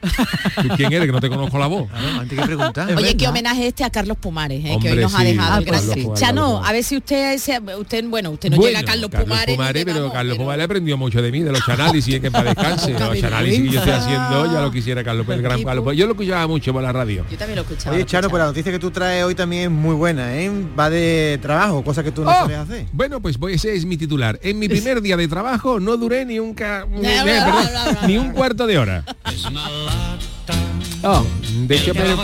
[0.62, 1.08] ¿Tú quién eres?
[1.08, 1.90] Que no te conozco la voz.
[1.90, 2.94] Claro, antes que preguntar.
[2.96, 5.82] Oye, qué homenaje este a Carlos Pumares, eh, que hoy nos ha dejado Ah, pues
[5.94, 6.08] sí.
[6.14, 7.36] Chano, Carlos a ver si usted
[7.80, 10.44] usted bueno, usted no Bueno, llega a Carlos, Pumares, ni que pero vamos, Carlos pero-
[10.44, 12.94] Pumares aprendió mucho de mí, de los análisis, que para descanse.
[12.94, 15.64] Poca Los análisis que yo estoy haciendo, ya lo quisiera Carlos, el gran.
[15.64, 15.84] Carlos.
[15.84, 17.26] Pues yo lo escuchaba mucho por la radio.
[17.30, 17.96] Yo también lo escuchaba.
[17.96, 20.52] Oye, Chano, pues la noticia que tú traes hoy también es muy buena, ¿eh?
[20.80, 22.86] Va de trabajo, cosa que tú no Oh, sabes hacer.
[22.92, 24.40] Bueno, pues voy- ese es mi titular.
[24.44, 26.86] En mi primer día de trabajo no duré ni un, ca-
[28.08, 29.04] ni- un cuarto de hora.
[31.04, 31.26] Oh,
[31.68, 31.76] de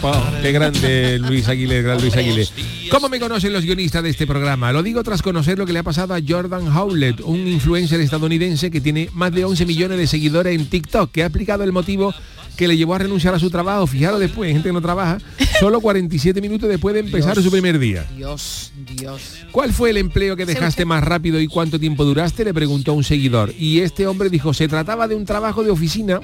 [0.04, 2.50] oh, qué grande Luis Aguilera, gran Luis Aguilera.
[2.92, 4.72] ¿Cómo me conocen los guionistas de este programa?
[4.72, 8.70] Lo digo tras conocer lo que le ha pasado a Jordan Howlett, un influencer estadounidense
[8.70, 12.14] que tiene más de 11 millones de seguidores en TikTok, que ha explicado el motivo
[12.56, 13.88] que le llevó a renunciar a su trabajo.
[13.88, 15.18] Fijaros después, gente que no trabaja,
[15.60, 17.46] solo 47 minutos después de empezar Dios.
[17.46, 18.06] su primer día.
[18.16, 19.22] Dios, Dios.
[19.52, 22.46] ¿Cuál fue el empleo que dejaste más rápido y cuánto tiempo duraste?
[22.46, 23.54] Le preguntó un seguidor.
[23.58, 26.20] Y este hombre dijo, se trataba de un trabajo de oficina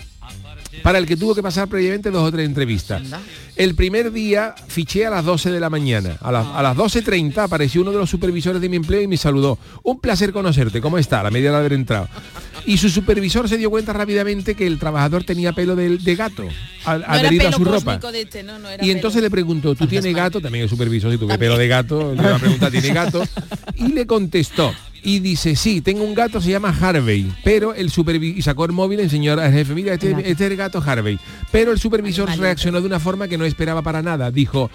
[0.81, 3.01] para el que tuvo que pasar previamente dos o tres entrevistas.
[3.55, 6.17] El primer día fiché a las 12 de la mañana.
[6.21, 9.17] A, la- a las 12.30 apareció uno de los supervisores de mi empleo y me
[9.17, 9.59] saludó.
[9.83, 10.81] Un placer conocerte.
[10.81, 11.19] ¿Cómo está?
[11.19, 12.07] A la media de haber entrado.
[12.65, 16.43] Y su supervisor se dio cuenta rápidamente que el trabajador tenía pelo de, de gato
[16.85, 17.99] al- No era adherido a su ropa.
[18.15, 19.25] este, no, no era Y entonces pelo.
[19.27, 20.41] le preguntó, ¿tú tienes gato?
[20.41, 23.23] También el supervisor, si tuve pelo de gato, le iba a preguntar, ¿tiene gato?
[23.75, 28.37] Y le contestó, y dice, sí, tengo un gato, se llama Harvey, pero el supervisor,
[28.37, 31.19] y sacó el móvil, enseñó al jefe, mira, este, este es el gato Harvey,
[31.51, 34.69] pero el supervisor reaccionó de una forma que no esperaba para nada, dijo,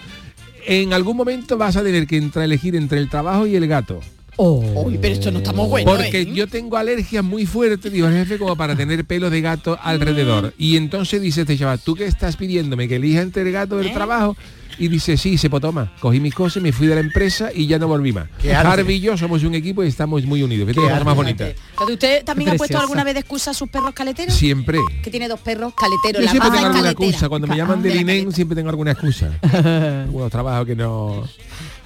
[0.66, 3.66] en algún momento vas a tener que entrar a elegir entre el trabajo y el
[3.66, 4.00] gato.
[4.36, 5.96] Uy, pero esto no estamos buenos.
[5.96, 6.32] Porque ¿eh?
[6.32, 10.54] yo tengo alergias muy fuertes, dijo el jefe, como para tener pelos de gato alrededor.
[10.56, 12.86] Y entonces dice este chaval, ¿tú qué estás pidiéndome?
[12.86, 13.88] ¿Que elija entre el gato y ¿Eh?
[13.88, 14.36] el trabajo?
[14.78, 15.92] Y dice, sí, se toma.
[16.00, 18.28] Cogí mis cosas, me fui de la empresa y ya no volví más.
[18.40, 18.80] Qué arte.
[18.80, 20.68] Harvey y yo somos un equipo y estamos muy unidos.
[20.68, 21.48] Fíjate Qué qué cosa más bonita.
[21.48, 24.34] Entonces, ¿Usted también ha puesto alguna vez de excusa a sus perros caleteros?
[24.34, 24.78] Siempre.
[25.02, 27.06] Que tiene dos perros caleteros, Yo la siempre tengo alguna caletera.
[27.08, 27.28] excusa.
[27.28, 29.30] Cuando me llaman de del INEM siempre tengo alguna excusa.
[30.04, 31.24] Algunos trabajos que no...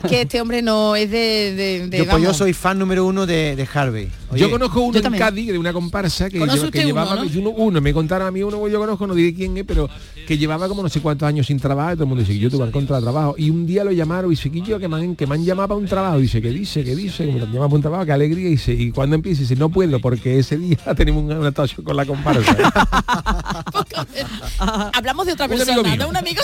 [0.08, 1.54] que este hombre no es de...
[1.54, 4.08] de, de, Yo, pues yo soy fan número uno de, de Harvey.
[4.30, 5.22] Oye, yo conozco uno yo en también.
[5.24, 7.30] Cádiz de una comparsa que, ¿Conoce lleva- que usted uno, llevaba no?
[7.40, 9.88] uno, uno, me contaron a mí uno que yo conozco, no diré quién es, pero
[10.26, 12.50] que llevaba como no sé cuántos años sin trabajo y todo el mundo dice, yo
[12.50, 13.34] tuve en contra de trabajo.
[13.38, 15.68] Y un día lo llamaron y dice, "Quillo, que me han, que me han llamado
[15.68, 16.18] para un trabajo.
[16.18, 16.84] Y dice, ¿qué dice?
[16.84, 17.26] ¿Qué dice?
[17.26, 18.48] Que me llaman para un trabajo, qué alegría.
[18.48, 21.82] Y dice, y cuando empieza, dice, no puedo porque ese día tenemos un, un atacho
[21.82, 22.56] con la comparsa.
[24.94, 25.98] Hablamos de otra Un persona, amigo mío.
[25.98, 26.42] de un amigo.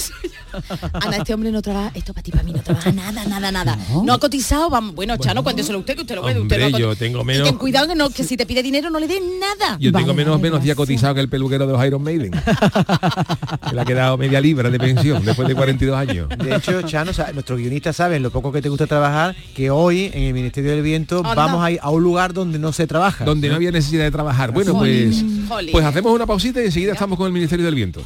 [0.94, 3.78] Ana, este hombre no trabaja, esto para ti, para mí, no trabaja nada, nada, nada.
[4.04, 6.96] No, ha cotizado, vamos, bueno, Chano, cuénteselo usted, que usted lo puede, usted no yo
[6.96, 7.48] tengo Y menos...
[7.48, 9.76] ten cuidado que, no, que si te pide dinero no le des nada.
[9.78, 12.32] Yo tengo menos, menos día cotizado que el peluquero de los Iron Maiden.
[13.68, 16.28] que le ha quedado media libra de pensión después de 42 años.
[16.28, 19.70] De hecho, Chano, o sea, nuestros guionistas saben lo poco que te gusta trabajar, que
[19.70, 21.34] hoy en el Ministerio del Viento Anda.
[21.34, 23.24] vamos a ir a un lugar donde no se trabaja.
[23.24, 24.52] Donde no había necesidad de trabajar.
[24.52, 25.24] Bueno, pues,
[25.72, 28.02] pues hacemos una pausita y enseguida estamos con el Ministerio del Viento.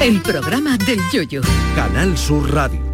[0.00, 1.40] El programa del yoyo.
[1.74, 2.93] Canal Sur Radio.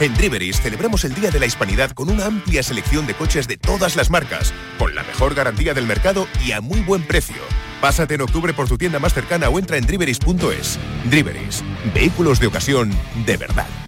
[0.00, 3.56] En Driveris celebramos el Día de la Hispanidad con una amplia selección de coches de
[3.56, 7.36] todas las marcas, con la mejor garantía del mercado y a muy buen precio.
[7.80, 10.78] Pásate en octubre por tu tienda más cercana o entra en driveris.es.
[11.10, 12.92] Driveris, vehículos de ocasión
[13.26, 13.87] de verdad.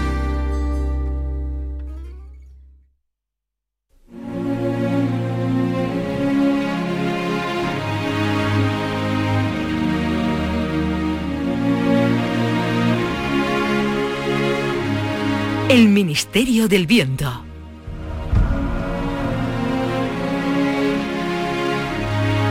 [15.71, 17.31] El Ministerio del Viento.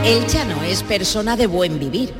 [0.03, 2.11] El Chano es persona de buen vivir.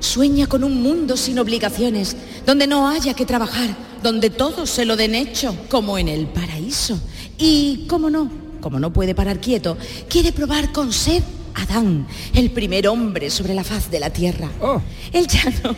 [0.00, 2.14] Sueña con un mundo sin obligaciones,
[2.44, 7.00] donde no haya que trabajar, donde todo se lo den hecho, como en el paraíso.
[7.38, 8.30] Y, cómo no,
[8.60, 9.78] como no puede parar quieto,
[10.10, 11.22] quiere probar con ser
[11.54, 14.50] Adán, el primer hombre sobre la faz de la tierra.
[15.10, 15.74] El Chano,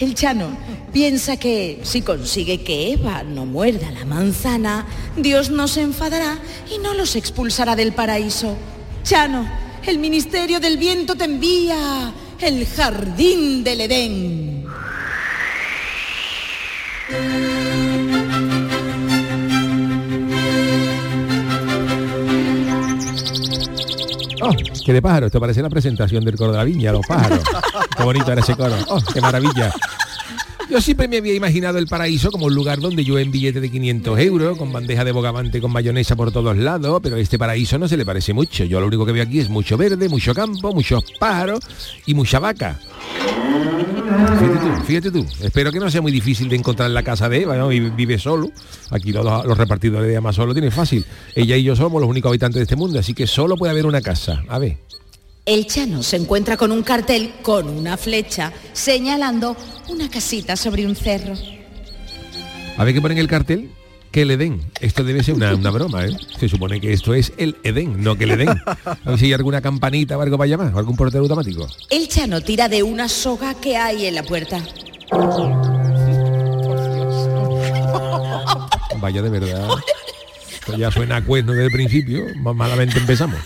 [0.00, 0.48] el Chano
[0.94, 4.86] piensa que si consigue que Eva no muerda la manzana,
[5.16, 6.38] Dios no se enfadará
[6.72, 8.56] y no los expulsará del paraíso.
[9.02, 9.44] Chano,
[9.84, 14.66] el ministerio del viento te envía el jardín del Edén.
[24.40, 24.52] Oh,
[24.86, 27.40] qué de pájaro, esto parece la presentación del coro de la viña, los pájaros.
[27.96, 28.76] Qué bonito era ese coro.
[28.88, 29.72] Oh, qué maravilla.
[30.74, 33.70] Yo siempre me había imaginado el paraíso como un lugar donde yo en billete de
[33.70, 37.86] 500 euros, con bandeja de bogavante con mayonesa por todos lados, pero este paraíso no
[37.86, 38.64] se le parece mucho.
[38.64, 41.60] Yo lo único que veo aquí es mucho verde, mucho campo, muchos pájaros
[42.06, 42.80] y mucha vaca.
[44.40, 45.26] Fíjate tú, fíjate tú.
[45.44, 47.70] Espero que no sea muy difícil de encontrar la casa de Eva, ¿no?
[47.70, 48.50] Y vive solo.
[48.90, 51.06] Aquí los, los repartidores de Amazon lo tienen fácil.
[51.36, 53.86] Ella y yo somos los únicos habitantes de este mundo, así que solo puede haber
[53.86, 54.42] una casa.
[54.48, 54.78] A ver.
[55.46, 59.54] El Chano se encuentra con un cartel con una flecha señalando
[59.88, 61.34] una casita sobre un cerro.
[62.76, 63.70] A ver qué ponen el cartel.
[64.10, 64.60] Que el Edén.
[64.80, 66.16] Esto debe ser una, una broma, ¿eh?
[66.38, 68.48] Se supone que esto es el Edén, no que el Edén.
[68.48, 71.66] A ver si hay alguna campanita o algo para llamar, o algún portero automático.
[71.90, 74.62] El Chano tira de una soga que hay en la puerta.
[79.00, 79.68] Vaya de verdad.
[80.60, 82.24] Esto ya suena a cuerno desde el principio.
[82.36, 83.40] Más malamente empezamos.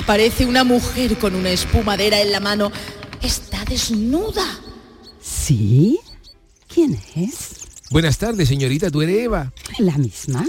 [0.00, 2.72] Aparece una mujer con una espumadera en la mano.
[3.22, 4.44] Está desnuda.
[5.42, 5.98] ¿Sí?
[6.72, 7.56] ¿Quién es?
[7.90, 8.92] Buenas tardes, señorita.
[8.92, 9.52] ¿Tú eres Eva?
[9.80, 10.46] ¿La misma?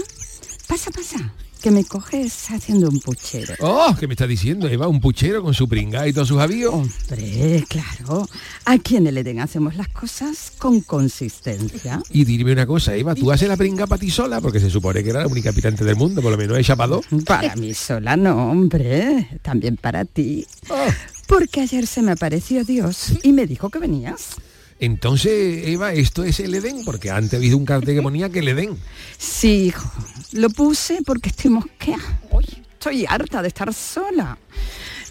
[0.68, 1.34] Pasa, pasa.
[1.60, 3.54] Que me coges haciendo un puchero.
[3.58, 4.86] Oh, ¿qué me está diciendo, Eva?
[4.86, 6.72] ¿Un puchero con su pringa y todos sus avíos?
[6.72, 8.28] Hombre, claro.
[8.66, 12.00] Aquí en el Edén hacemos las cosas con consistencia.
[12.10, 14.40] Y dime una cosa, Eva, ¿tú haces la pringa para ti sola?
[14.40, 17.04] Porque se supone que era la única habitante del mundo, por lo menos para dos.
[17.26, 19.40] Para mí sola no, hombre.
[19.42, 20.46] También para ti.
[21.26, 24.36] Porque ayer se me apareció Dios y me dijo que venías.
[24.80, 28.48] Entonces, Eva, esto es el Edén, porque antes visto un cartel que ponía que el
[28.48, 28.76] Edén.
[29.18, 29.90] Sí, hijo.
[30.32, 32.20] Lo puse porque estoy mosqueada.
[32.72, 34.36] Estoy harta de estar sola.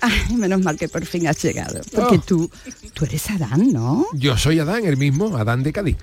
[0.02, 1.80] Ay, menos mal que por fin has llegado.
[1.92, 2.22] Porque Oh.
[2.22, 2.52] tú,
[2.94, 4.06] tú eres Adán, ¿no?
[4.14, 5.98] Yo soy Adán, el mismo, Adán de Cádiz.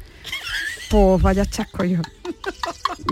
[0.88, 2.00] Pues vaya chasco yo.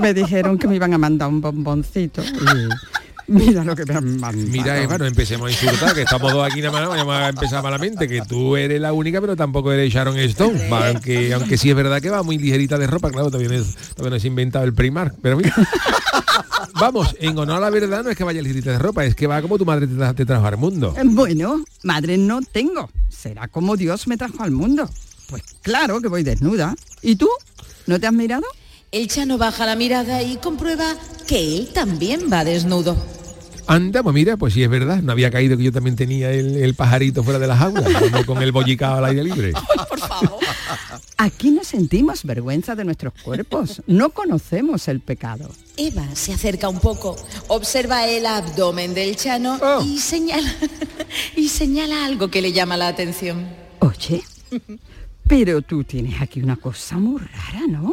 [0.01, 2.23] Me dijeron que me iban a mandar un bomboncito.
[2.25, 2.29] Y
[3.29, 4.49] mira lo que me han mandado.
[4.51, 7.63] Mira, Eva, no empecemos a insultar, que estamos dos aquí nada más, vamos a empezar
[7.63, 10.69] malamente, que tú eres la única, pero tampoco eres Sharon Stone.
[10.69, 13.77] Va, aunque, aunque sí es verdad que va muy ligerita de ropa, claro, no, es,
[13.99, 15.15] no es inventado el primar.
[15.23, 15.55] Pero mira.
[16.81, 19.27] Vamos, en honor a la verdad no es que vaya ligerita de ropa, es que
[19.27, 20.95] va como tu madre te, tra- te trajo al mundo.
[20.97, 22.89] Eh, Bueno, madre no tengo.
[23.09, 24.89] Será como Dios me trajo al mundo.
[25.29, 26.75] Pues claro que voy desnuda.
[27.03, 27.29] ¿Y tú?
[27.87, 28.45] ¿No te has mirado?
[28.93, 30.95] El Chano baja la mirada y comprueba
[31.27, 32.97] que él también va desnudo.
[33.69, 36.57] Anda, pues mira, pues sí es verdad, no había caído que yo también tenía el,
[36.57, 39.53] el pajarito fuera de las como con el bollicao al aire libre.
[41.19, 43.83] Aquí no sentimos vergüenza de nuestros cuerpos.
[43.87, 45.51] No conocemos el pecado.
[45.77, 47.17] Eva se acerca un poco,
[47.49, 50.51] observa el abdomen del Chano y señala
[51.37, 53.47] y señala algo que le llama la atención.
[53.81, 54.23] Oye,
[55.27, 57.93] pero tú tienes aquí una cosa muy rara, ¿no?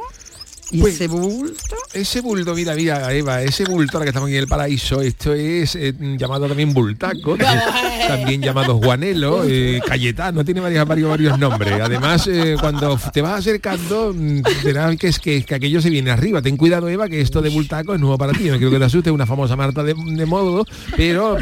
[0.75, 1.75] ¿Y Pues, ese bulto?
[1.93, 5.75] Ese bulto, mira, mira, Eva, ese bulto, ahora que estamos en el paraíso, esto es
[5.75, 11.79] eh, llamado también bultaco, también, también llamado Juanelo, eh, Cayetano, tiene varios, varios, varios nombres.
[11.81, 16.11] Además, eh, cuando te vas acercando, mm, verás que es que, que aquello se viene
[16.11, 16.41] arriba.
[16.41, 18.49] Ten cuidado, Eva, que esto de bultaco es nuevo para ti.
[18.49, 20.65] No quiero que te asustes, una famosa Marta de, de modo,
[20.97, 21.37] pero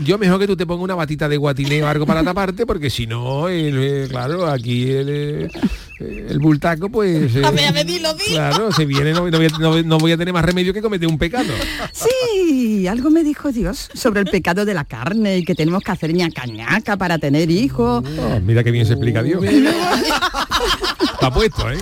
[0.00, 2.90] yo mejor que tú te pongas una batita de guatineo o algo para taparte, porque
[2.90, 5.50] si no, eh, claro, aquí el,
[6.02, 7.34] el bultaco, pues...
[7.36, 8.30] eh, A ver, a ver, dilo, dilo.
[8.30, 10.82] Claro, se viene, no, no voy a, no- no voy a tener más remedio que
[10.82, 11.52] cometer un pecado.
[11.92, 15.90] Sí, algo me dijo Dios sobre el pecado de la carne y que tenemos que
[15.92, 18.04] hacer ñaca ñaca para tener hijos.
[18.18, 19.42] Oh, mira qué bien se explica Dios.
[19.44, 21.78] Está puesto, ¿eh?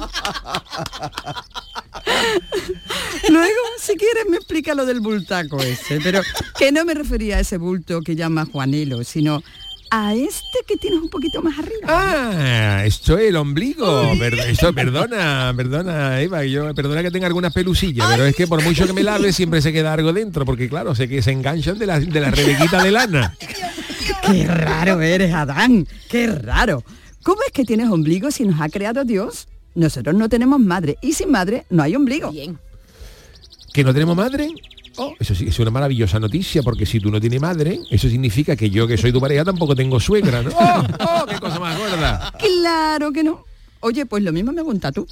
[3.28, 6.20] Luego, si quieres, me explica lo del bultaco ese, pero
[6.58, 9.42] que no me refería a ese bulto que llama Juanelo, sino
[9.90, 11.86] a este que tienes un poquito más arriba.
[11.88, 14.12] Ah, esto es el ombligo.
[14.18, 18.62] Per- esto, perdona, perdona, Eva, yo, perdona que tenga algunas pelusillas, pero es que por
[18.62, 21.78] mucho que me lave siempre se queda algo dentro, porque claro, sé que se enganchan
[21.78, 23.36] de la, de la rebequita de lana.
[24.26, 26.84] Qué raro eres, Adán, qué raro.
[27.22, 29.48] ¿Cómo es que tienes ombligo si nos ha creado Dios?
[29.74, 32.32] Nosotros no tenemos madre y sin madre no hay ombligo.
[33.72, 34.48] ¿Que no tenemos madre?
[34.96, 38.08] Oh, eso sí que es una maravillosa noticia, porque si tú no tienes madre, eso
[38.08, 40.50] significa que yo, que soy tu pareja, tampoco tengo suegra, ¿no?
[40.58, 42.32] ¡Oh, oh, qué cosa más gorda!
[42.38, 43.44] Claro que no.
[43.80, 45.06] Oye, pues lo mismo me hago un tatu.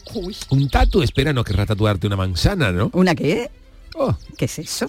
[0.51, 2.91] Un tatu, espera, no querrá tatuarte una manzana, ¿no?
[2.93, 3.51] ¿Una qué?
[3.95, 4.15] Oh.
[4.37, 4.89] ¿Qué es eso?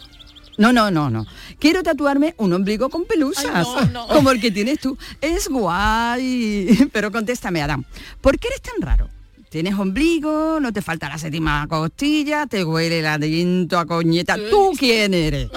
[0.58, 1.26] No, no, no, no.
[1.58, 3.66] Quiero tatuarme un ombligo con pelusas,
[4.10, 4.98] como el que tienes tú.
[5.22, 6.90] Es guay.
[6.92, 7.86] Pero contéstame, Adán,
[8.20, 9.10] ¿por qué eres tan raro?
[9.50, 14.38] Tienes ombligo, no te falta la séptima costilla, te huele el aliento a coñeta.
[14.50, 15.50] ¿Tú quién eres?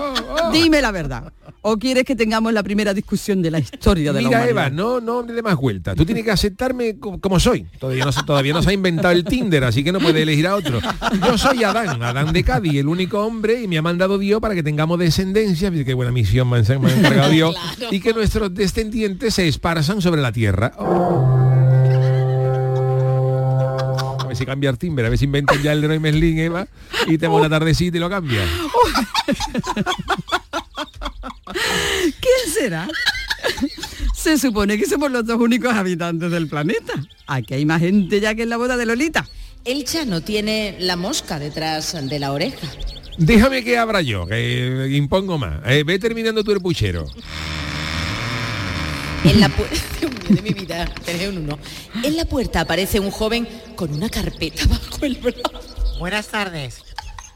[0.51, 1.31] Dime la verdad.
[1.61, 4.67] ¿O quieres que tengamos la primera discusión de la historia de la Mira, humanidad?
[4.67, 5.95] Eva, no, no le dé más vuelta.
[5.95, 7.67] Tú tienes que aceptarme co- como soy.
[7.79, 10.47] Todavía no, se- todavía no se ha inventado el Tinder, así que no puede elegir
[10.49, 10.81] a otro.
[11.25, 14.55] Yo soy Adán, Adán de Cádiz, el único hombre, y me ha mandado Dios para
[14.55, 17.55] que tengamos descendencia, qué buena misión me ha encargado Dios,
[17.93, 20.73] y que nuestros descendientes se esparzan sobre la tierra.
[20.77, 21.62] A
[24.33, 26.67] ver si cambia el timbre, a ver si inventan ya el de Leroy Merlin, Eva,
[27.07, 28.41] y te una tardecita y lo cambia.
[32.03, 32.89] ¿Quién será?
[34.15, 36.95] Se supone que somos los dos únicos habitantes del planeta.
[37.27, 39.29] Aquí hay más gente ya que en la boda de Lolita.
[39.65, 42.67] El Chano tiene la mosca detrás de la oreja.
[43.19, 45.61] Déjame que abra yo, que impongo más.
[45.67, 47.07] Eh, ve terminando tu el puchero.
[52.03, 53.47] En la puerta aparece un joven
[53.77, 55.99] con una carpeta bajo el brazo.
[55.99, 56.92] Buenas tardes.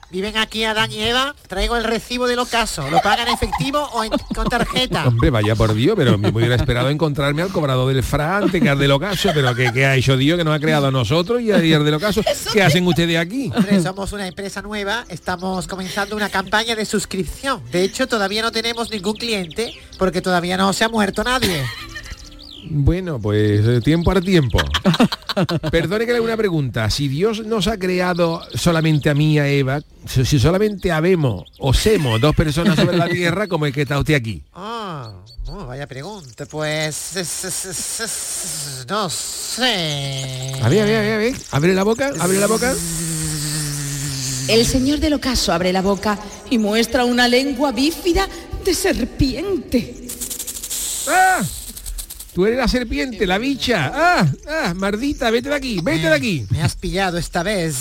[0.09, 1.35] ¿Viven aquí Adán y Eva?
[1.49, 2.89] Traigo el recibo del ocaso.
[2.91, 5.07] ¿Lo pagan en efectivo o en- con tarjeta?
[5.09, 8.69] Hombre, vaya por Dios, pero me hubiera esperado encontrarme al cobrador del FRA antes que
[8.69, 11.43] al del ocaso, pero ¿qué, qué ha hecho Dios que nos ha creado a nosotros
[11.43, 12.23] y y al del ocaso?
[12.53, 13.51] ¿Qué hacen ustedes aquí?
[13.55, 17.61] Hombre, somos una empresa nueva, estamos comenzando una campaña de suscripción.
[17.73, 21.65] De hecho, todavía no tenemos ningún cliente porque todavía no se ha muerto nadie.
[22.69, 24.59] Bueno, pues eh, tiempo al tiempo.
[25.71, 26.89] Perdone que le haga una pregunta.
[26.91, 31.73] Si Dios nos ha creado solamente a mí y a Eva, si solamente habemos o
[31.75, 34.43] semos dos personas sobre la tierra, como es que está usted aquí?
[34.55, 35.13] Ah,
[35.49, 36.47] oh, vaya pregunta.
[36.47, 40.53] Pues es- es- es- es- no sé.
[40.63, 41.35] A ver, a ver, a ver, a ver.
[41.51, 42.75] Abre la boca, abre la boca.
[44.49, 46.19] El señor del ocaso abre la boca
[46.51, 48.29] y muestra una lengua bífida
[48.65, 50.07] de serpiente.
[51.09, 51.43] ¡Ah!
[52.37, 53.91] Tú eres la serpiente, la bicha.
[53.95, 54.27] ¡Ah!
[54.47, 54.75] ¡Ah!
[54.77, 56.47] Mardita, vete de aquí, vete de aquí.
[56.51, 57.75] Me has pillado esta vez.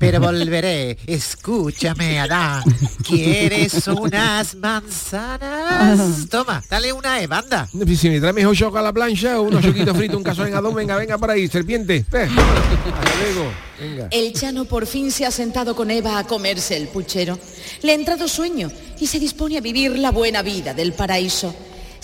[0.00, 0.98] Pero volveré.
[1.06, 2.64] Escúchame, Adán.
[3.06, 6.28] ¿Quieres unas manzanas?
[6.28, 7.68] Toma, dale una, eh, banda.
[7.96, 10.54] Si, me traes mejor choco a la plancha o unos choquitos fritos, un caso en
[10.54, 12.04] adón, venga, venga por ahí, serpiente.
[12.10, 12.22] Ve.
[12.24, 13.52] Hasta luego.
[13.78, 14.08] Venga.
[14.10, 17.38] El Chano por fin se ha sentado con Eva a comerse el puchero.
[17.82, 21.54] Le ha entrado sueño y se dispone a vivir la buena vida del paraíso.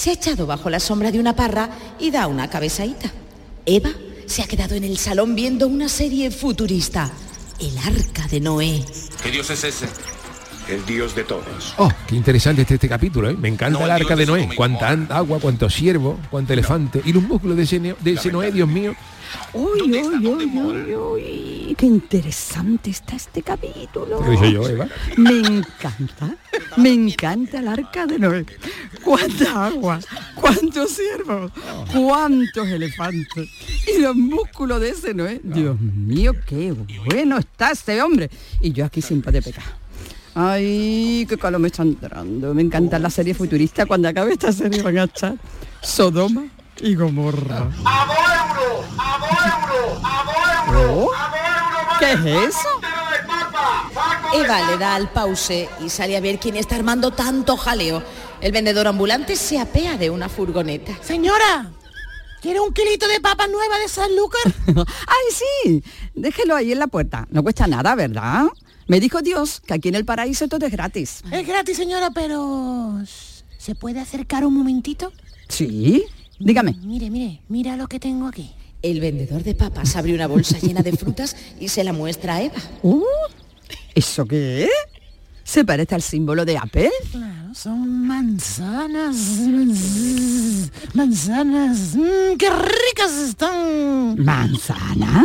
[0.01, 3.13] Se ha echado bajo la sombra de una parra y da una cabezadita.
[3.67, 3.91] Eva
[4.25, 7.11] se ha quedado en el salón viendo una serie futurista,
[7.59, 8.83] El Arca de Noé.
[9.23, 9.87] ¿Qué Dios es ese?
[10.71, 11.75] El Dios de todos.
[11.77, 13.35] Oh, qué interesante este, este capítulo, ¿eh?
[13.35, 14.49] Me encanta el arca de Noé.
[14.57, 17.03] Cuánta agua, cuánto ciervo, cuánto elefante.
[17.05, 18.97] Y los músculos de ese, de ese Noé, Dios mío.
[19.53, 24.21] Uy, uy, uy, uy, uy, qué interesante está este capítulo.
[24.23, 24.89] ¿Qué dicho yo, Eva?
[25.17, 26.37] Me encanta,
[26.77, 28.47] me encanta el arca de Noé.
[29.05, 29.99] Cuánta agua,
[30.35, 31.51] cuántos ciervos,
[31.93, 33.49] cuántos elefantes.
[33.89, 35.41] Y los músculos de ese Noé.
[35.43, 36.73] Dios mío, qué
[37.07, 38.31] bueno está este hombre.
[38.61, 39.65] Y yo aquí sin poder pecar.
[40.35, 42.55] Ay, qué calor me está entrando.
[42.55, 43.87] Me encanta la serie futurista.
[43.87, 45.37] Cuando acabe esta serie van a echar
[45.83, 46.45] Sodoma
[46.81, 47.71] y Gomorra.
[50.69, 51.11] ¿Oh?
[51.99, 52.69] ¿Qué es eso?
[54.35, 58.03] Eva le da al pause y sale a ver quién está armando tanto jaleo.
[58.41, 60.97] El vendedor ambulante se apea de una furgoneta.
[61.03, 61.71] Señora,
[62.41, 64.41] ¿quiere un kilito de papas nuevas de Sanlúcar?
[64.87, 65.85] ¡Ay, sí!
[66.15, 67.27] Déjelo ahí en la puerta.
[67.31, 68.47] No cuesta nada, ¿verdad?
[68.87, 71.23] Me dijo Dios que aquí en el paraíso todo es gratis.
[71.31, 72.99] Es gratis, señora, pero...
[73.59, 75.13] ¿Se puede acercar un momentito?
[75.49, 76.07] Sí,
[76.41, 76.75] dígame.
[76.83, 78.51] Mire, mire, mira lo que tengo aquí.
[78.83, 82.43] El vendedor de papas abre una bolsa llena de frutas y se la muestra a
[82.43, 82.57] Eva.
[82.83, 83.03] Uh,
[83.95, 84.71] ¿Eso qué es?
[85.45, 86.91] ¿Se parece al símbolo de Apple?
[87.11, 89.17] Claro, son manzanas.
[90.95, 91.95] Manzanas.
[91.97, 94.17] mm, ¡Qué ricas están!
[94.25, 95.25] ¿Manzana?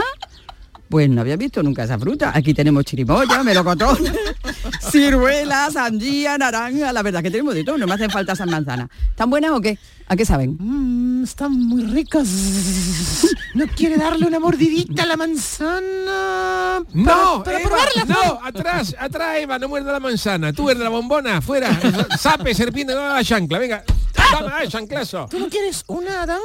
[0.96, 2.32] Pues no había visto nunca esa fruta.
[2.34, 3.98] Aquí tenemos chirimoya, melocotón,
[4.80, 6.93] ciruela, sandía, naranja.
[6.93, 8.88] La verdad que tenemos de todo, no me hacen falta esas manzanas.
[9.10, 9.78] ¿Están buenas o qué?
[10.08, 10.56] ¿A qué saben?
[10.58, 12.30] Mm, están muy ricas.
[13.56, 16.82] ¿No quiere darle una mordidita a la manzana?
[16.93, 18.06] No, para Eva, probarla.
[18.06, 20.54] no, atrás, atrás, Eva, no muerda la manzana.
[20.54, 21.78] Tú eres la bombona, fuera.
[22.18, 23.84] Sape, serpiente, no la chancla, venga.
[24.36, 25.27] Dame, ah, chanclazo.
[25.29, 26.41] ¿Tú no quieres una, Adán?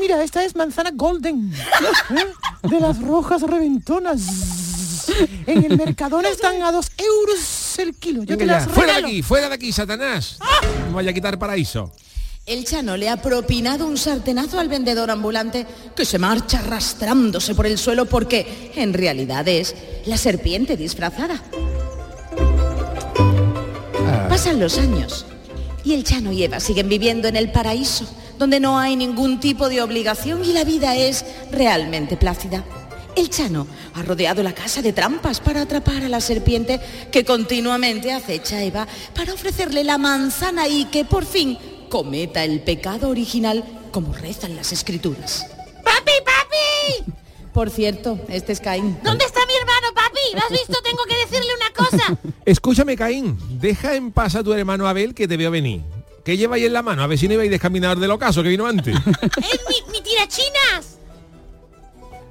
[0.00, 1.52] Mira, esta es manzana golden.
[1.52, 2.68] ¿eh?
[2.68, 5.08] De las rojas reventonas.
[5.46, 8.24] En el Mercadona están a dos euros el kilo.
[8.24, 8.66] Yo te las.
[8.66, 10.38] Fuera de aquí, fuera de aquí, Satanás.
[10.88, 11.92] Me vaya a quitar paraíso.
[12.46, 17.66] El Chano le ha propinado un sartenazo al vendedor ambulante que se marcha arrastrándose por
[17.66, 19.74] el suelo porque en realidad es
[20.06, 21.42] la serpiente disfrazada.
[24.28, 25.26] Pasan los años
[25.86, 28.06] y el Chano y Eva siguen viviendo en el paraíso,
[28.38, 32.64] donde no hay ningún tipo de obligación y la vida es realmente plácida.
[33.14, 36.80] El Chano ha rodeado la casa de trampas para atrapar a la serpiente
[37.12, 41.56] que continuamente acecha a Eva para ofrecerle la manzana y que por fin
[41.88, 43.62] cometa el pecado original
[43.92, 45.46] como rezan las escrituras.
[45.84, 47.25] ¡Papi, papi!
[47.56, 48.98] Por cierto, este es Caín.
[49.02, 50.34] ¿Dónde está mi hermano, papi?
[50.34, 50.78] ¿Lo has visto?
[50.84, 52.18] Tengo que decirle una cosa.
[52.44, 55.80] Escúchame, Caín, deja en paz a tu hermano Abel que te veo venir.
[56.22, 57.02] ¿Qué lleva ahí en la mano?
[57.02, 58.94] A ver si no ibais descaminador del ocaso que vino antes.
[59.38, 60.98] ¡Es mi, mi tirachinas!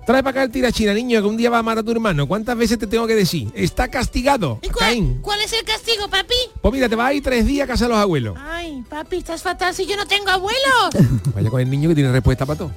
[0.05, 2.27] Trae para acá el tirachina, niño, que un día va a amar a tu hermano.
[2.27, 3.51] ¿Cuántas veces te tengo que decir?
[3.55, 5.21] Está castigado, ¿Y cuál, Caín.
[5.23, 6.35] cuál es el castigo, papi?
[6.61, 8.37] Pues mira, te vas a ir tres días a casa de los abuelos.
[8.39, 10.91] Ay, papi, estás fatal si yo no tengo abuelos.
[11.33, 12.71] Vaya con el niño que tiene respuesta para todo.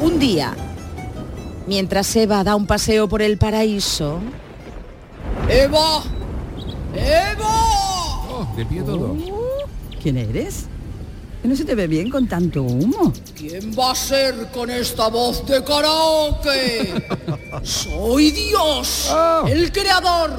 [0.00, 0.54] Un día,
[1.66, 4.20] mientras Eva da un paseo por el paraíso,
[5.48, 6.02] ¡Eva!
[6.94, 8.28] ¡Eva!
[8.30, 9.16] Oh, de pie todo.
[10.00, 10.66] ¿Quién eres?
[11.42, 13.12] Que no se te ve bien con tanto humo.
[13.36, 17.02] ¿Quién va a ser con esta voz de karaoke?
[17.62, 19.12] Soy Dios,
[19.48, 20.30] el creador,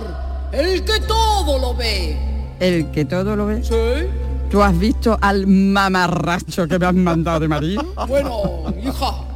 [0.53, 2.18] el que todo lo ve.
[2.60, 3.64] ¿El que todo lo ve?
[3.64, 4.07] Sí.
[4.49, 7.84] ¿Tú has visto al mamarracho que me has mandado de marido?
[8.07, 9.29] Bueno, hija,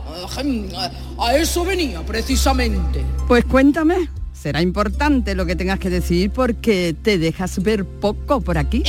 [1.18, 3.04] a eso venía precisamente.
[3.28, 4.10] Pues cuéntame.
[4.34, 8.84] Será importante lo que tengas que decir porque te dejas ver poco por aquí.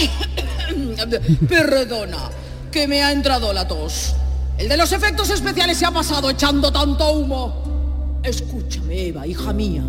[1.49, 2.31] Perdona,
[2.73, 4.17] que me ha entrado la tos.
[4.59, 8.21] El de los efectos especiales se ha pasado echando tanto humo.
[8.23, 9.85] Escúchame, Eva, hija mía.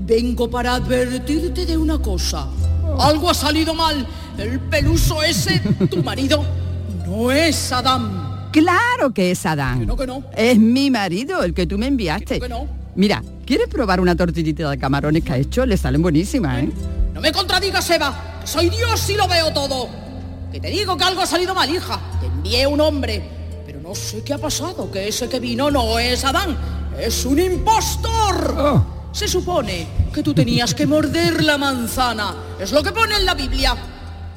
[0.00, 2.48] Vengo para advertirte de una cosa.
[2.98, 4.06] Algo ha salido mal.
[4.36, 5.60] El peluso ese,
[5.90, 6.44] tu marido,
[7.06, 8.25] no es Adán.
[8.56, 9.80] Claro que es Adán.
[9.80, 10.24] Que no, que no.
[10.34, 12.40] Es mi marido, el que tú me enviaste.
[12.40, 12.66] Que no.
[12.94, 15.66] Mira, ¿quieres probar una tortillita de camarones que ha hecho?
[15.66, 16.70] Le salen buenísimas, ¿eh?
[17.12, 18.38] No me contradigas, Eva.
[18.40, 19.90] que Soy Dios y lo veo todo.
[20.50, 22.00] Que te digo que algo ha salido mal, hija.
[22.18, 23.22] Te envié un hombre.
[23.66, 26.56] Pero no sé qué ha pasado, que ese que vino no es Adán.
[26.98, 28.82] Es un impostor.
[29.12, 32.34] Se supone que tú tenías que morder la manzana.
[32.58, 33.76] Es lo que pone en la Biblia.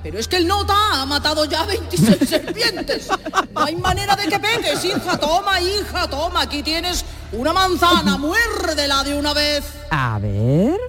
[0.01, 3.09] Pero es que el nota ha matado ya 26 serpientes.
[3.53, 5.19] No hay manera de que pegues, hija.
[5.19, 6.41] Toma, hija, toma.
[6.41, 8.17] Aquí tienes una manzana.
[8.17, 9.63] Muérdela de una vez.
[9.91, 10.79] A ver.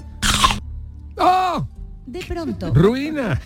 [1.17, 1.67] ¡Oh!
[2.07, 3.41] de pronto, ¡Ruina!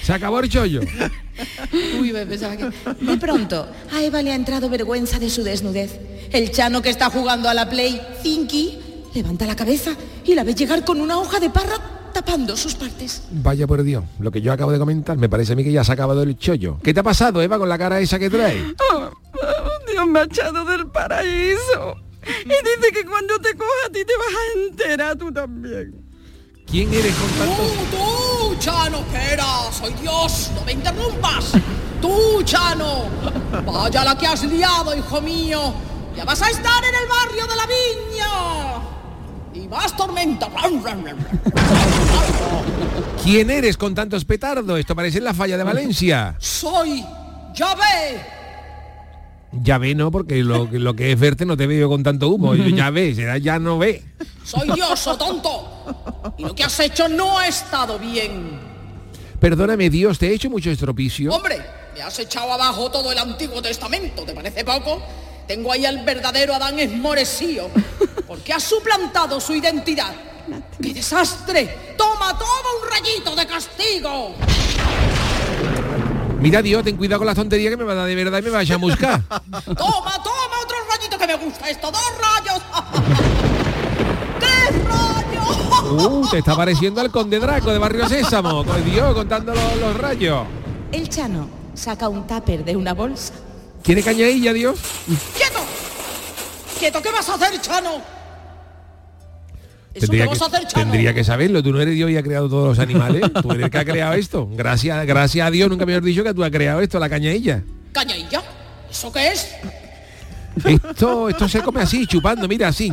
[0.00, 0.80] Se acabó el chollo.
[1.98, 2.70] Uy, me pensaba que...
[3.00, 5.98] De pronto, a Eva le ha entrado vergüenza de su desnudez.
[6.30, 8.78] El chano que está jugando a la Play, Zinky,
[9.12, 9.90] levanta la cabeza
[10.24, 11.93] y la ve llegar con una hoja de parra
[12.24, 13.22] tapando sus partes.
[13.30, 15.84] Vaya por Dios, lo que yo acabo de comentar, me parece a mí que ya
[15.84, 16.78] se ha acabado el chollo.
[16.82, 18.62] ¿Qué te ha pasado, Eva, con la cara esa que traes?
[18.92, 19.10] Oh,
[19.42, 21.96] oh, Dios me ha echado del paraíso.
[22.26, 25.94] Y dice que cuando te coja a ti te vas a enterar tú también.
[26.66, 27.62] ¿Quién eres con tanto?
[27.62, 29.70] ¡Tú, tú, Chano, espera!
[29.70, 30.50] ¡Soy Dios!
[30.54, 31.52] ¡No me interrumpas!
[32.00, 33.04] ¡Tú, Chano!
[33.66, 35.74] ¡Vaya la que has liado, hijo mío!
[36.16, 38.93] ¡Ya vas a estar en el barrio de la viña!
[39.74, 40.48] ¡Y más tormenta!
[43.24, 44.78] ¿Quién eres con tantos petardos?
[44.78, 46.36] Esto parece la falla de Valencia.
[46.38, 47.04] ¡Soy
[47.54, 48.24] Yahvé!
[49.52, 50.10] Ya ve, ¿no?
[50.10, 52.54] Porque lo, lo que es verte no te veo con tanto humo.
[52.54, 54.04] Yo ya ve, será ya no ve.
[54.44, 56.34] ¡Soy Dios, oh tonto!
[56.38, 58.58] Y lo que has hecho no ha estado bien.
[59.40, 61.32] Perdóname, Dios, ¿te he hecho mucho estropicio?
[61.32, 61.64] Hombre,
[61.94, 65.02] me has echado abajo todo el Antiguo Testamento, ¿te parece poco?
[65.46, 67.68] Tengo ahí al verdadero Adán esmoresío,
[68.26, 70.14] porque has suplantado su identidad.
[70.80, 71.94] ¡Qué desastre!
[71.96, 74.34] ¡Toma, toma un rayito de castigo!
[76.40, 78.42] Mira, Dios, ten cuidado con la tontería que me va a dar de verdad y
[78.42, 79.22] me vaya a buscar.
[79.28, 81.90] ¡Toma, toma otro rayito que me gusta esto!
[81.90, 82.62] ¡Dos rayos!
[84.40, 85.58] ¡Tres rayos!
[85.90, 88.64] Uh, te está pareciendo al conde Draco de Barrio Sésamo.
[88.64, 90.46] Con Dios, contando los, los rayos.
[90.92, 93.34] El chano saca un tupper de una bolsa.
[93.84, 94.78] ¿Quiere cañadilla, Dios?
[95.36, 95.58] ¡Quieto!
[96.78, 97.02] ¡Quieto!
[97.02, 98.00] ¿Qué vas a hacer, Chano?
[99.92, 100.90] ¿Eso Tendría qué vas que, a hacer, Chano?
[100.90, 101.62] tendría que saberlo.
[101.62, 103.22] Tú no eres Dios y has creado todos los animales.
[103.42, 104.48] Tú eres el que ha creado esto.
[104.52, 107.62] Gracias, gracias a Dios nunca me has dicho que tú has creado esto, la cañadilla.
[107.92, 108.42] ¿Cañailla?
[108.90, 109.54] ¿Eso qué es?
[110.64, 112.90] Esto, esto se come así, chupando, mira, así.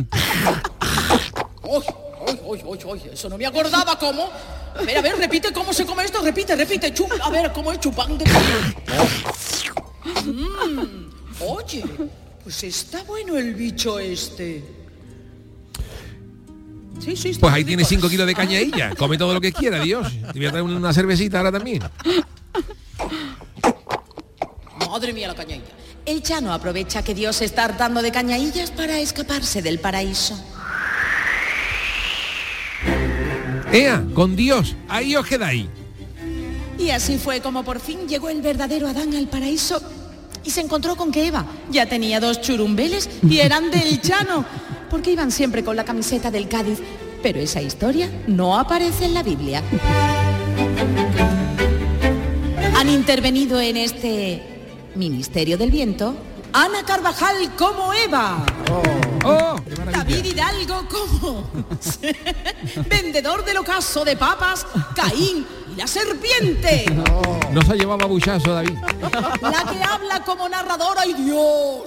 [3.12, 4.28] Eso no me acordaba cómo.
[4.78, 6.20] A ver, a ver, repite cómo se come esto.
[6.22, 6.92] Repite, repite.
[6.92, 8.24] Chup, a ver, ¿cómo es chupando?
[11.46, 11.84] Oye,
[12.42, 14.62] pues está bueno el bicho este.
[17.00, 17.68] Sí, sí, Pues ahí rico.
[17.68, 18.94] tienes 5 kilos de cañadilla.
[18.94, 20.06] Come todo lo que quiera, Dios.
[20.32, 21.82] Te voy a traer una cervecita ahora también.
[24.88, 25.64] Madre mía, la cañailla.
[26.04, 30.38] El chano aprovecha que Dios está hartando de cañadillas para escaparse del paraíso.
[33.72, 34.04] ¡Ea!
[34.14, 35.66] Con Dios, ahí os quedáis.
[36.78, 39.80] Y así fue como por fin llegó el verdadero Adán al paraíso
[40.44, 44.44] y se encontró con que Eva ya tenía dos churumbeles y eran del llano,
[44.90, 46.78] porque iban siempre con la camiseta del Cádiz.
[47.22, 49.62] Pero esa historia no aparece en la Biblia.
[52.76, 54.42] Han intervenido en este
[54.96, 56.16] Ministerio del Viento
[56.52, 58.44] Ana Carvajal como Eva.
[59.24, 59.56] Oh,
[59.92, 61.50] David Hidalgo como
[62.90, 65.46] vendedor del ocaso de papas, Caín
[65.76, 66.86] la serpiente.
[67.52, 68.78] No se llevaba buchazo, David.
[69.42, 71.82] La que habla como narradora y Dios.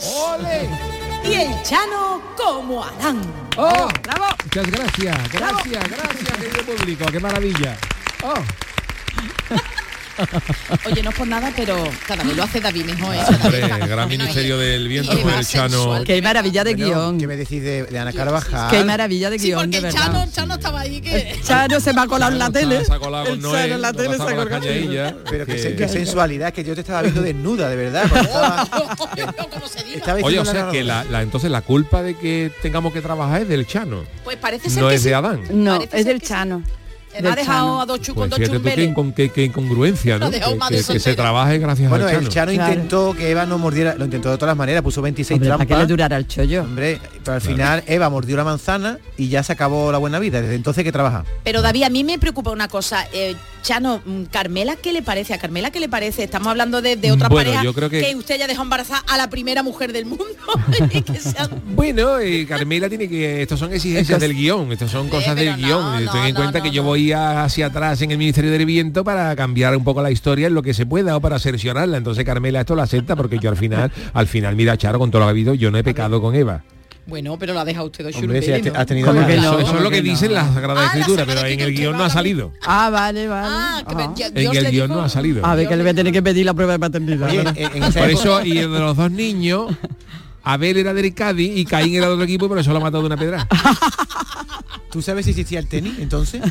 [1.23, 3.19] Y el Chano como Adán.
[3.57, 3.87] ¡Oh!
[4.03, 4.25] ¡Bravo!
[4.43, 7.75] Muchas gracias, gracias, gracias, querido público, qué maravilla.
[8.23, 8.35] Oh.
[10.85, 11.75] Oye, no es por nada, pero
[12.07, 13.15] cada vez lo hace David mejor.
[13.15, 13.19] ¿eh?
[13.43, 16.03] Hombre, gran ministerio del viento Y el Chano.
[16.05, 17.17] Qué maravilla de Bueno, guion.
[17.19, 18.69] ¿Qué me decís de, de Ana Carvajal?
[18.71, 19.99] Qué maravilla de Sí, guion, porque de el verdad.
[20.13, 21.39] Chano, Chano estaba ahí que...
[21.43, 22.85] Chano se va a colar en la tele.
[22.85, 25.55] Se ha colado con El Noé, Chano en la tele ha se ha Pero qué,
[25.55, 28.05] que- qué sensualidad, que yo te estaba viendo desnuda, de verdad.
[29.95, 33.41] estaba- Oye, o sea que la, la- entonces la culpa de que tengamos que trabajar
[33.41, 34.03] es del Chano.
[34.23, 35.09] Pues parece ser No que es sí.
[35.09, 35.41] de Adán.
[35.51, 36.59] No, Parece es del Chano.
[36.59, 36.65] Me
[37.23, 38.89] ha dejado a dos chu Pues con dos chumbeles.
[38.89, 40.29] incon- qué- qué incongruencia, ¿no?
[40.31, 42.23] Que, más que- que se trabaje gracias Bueno, al Chano.
[42.27, 42.73] el Chano Claro.
[42.73, 45.59] intentó que Eva no mordiera, lo intentó de todas las maneras, puso 26 Hombre, para
[45.59, 45.87] que le trampas.
[45.89, 46.63] durara el chollo.
[46.63, 50.41] Hombre, pero al final Eva mordió la manzana y ya se acabó la buena vida.
[50.41, 51.23] Desde entonces que trabaja.
[51.43, 53.05] Pero David, a mí me preocupa una cosa.
[53.13, 55.33] Eh, Chano, mm, Carmela, ¿qué le parece?
[55.33, 56.23] ¿A Carmela qué le parece?
[56.23, 59.17] Estamos hablando de, de otra Bueno, pareja yo creo que- usted haya dejado embarazada a
[59.17, 60.23] la primera mujer del mundo.
[61.19, 63.41] Sea- Bueno, eh, Carmela tiene que...
[63.41, 66.05] Estos son exigencias del guion, estos son cosas del guion.
[66.11, 69.75] Ten en cuenta que yo voy hacia atrás en el Ministerio del Viento para cambiar
[69.75, 71.97] un poco la historia en lo que se pueda o para cerciorarla.
[71.97, 75.21] Entonces Carmela esto lo acepta porque yo al final, al final, mira, Charo, con todo
[75.21, 76.63] lo que ha habido, yo no he pecado con Eva.
[77.07, 78.51] Bueno, pero lo ha dejado usted dos Hombre, si
[78.87, 80.03] tenido ¿Cómo la- Eso, es lo que no?
[80.09, 82.51] dicen las Sagradas Ah, la Escrituras, pero en el guion no ha salido.
[82.65, 83.47] Ah, vale, vale.
[83.47, 83.83] Ah,
[84.15, 84.31] que.
[84.31, 85.45] Dios En el guion no ha salido.
[85.45, 87.29] A ver, que le voy a tener que pedir la prueba de paternidad.
[87.29, 87.53] Oye, ¿verdad?
[87.57, 89.67] en, en esa Por eso, y de los dos niños,
[90.45, 93.01] Abel era del Cádiz y Caín era de otro equipo, pero eso lo ha matado
[93.01, 93.47] de una pedra.
[94.91, 96.41] ¿Tú sabes si existía el tenis entonces?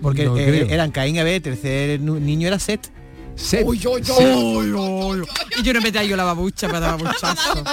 [0.00, 2.92] Porque No eh, eran Caín y Abel, el tercer niño era Set.
[3.40, 3.62] Set.
[3.64, 5.22] Uy, uy, uy, uy.
[5.58, 7.64] Y yo no me traigo la babucha para dar babuchazo.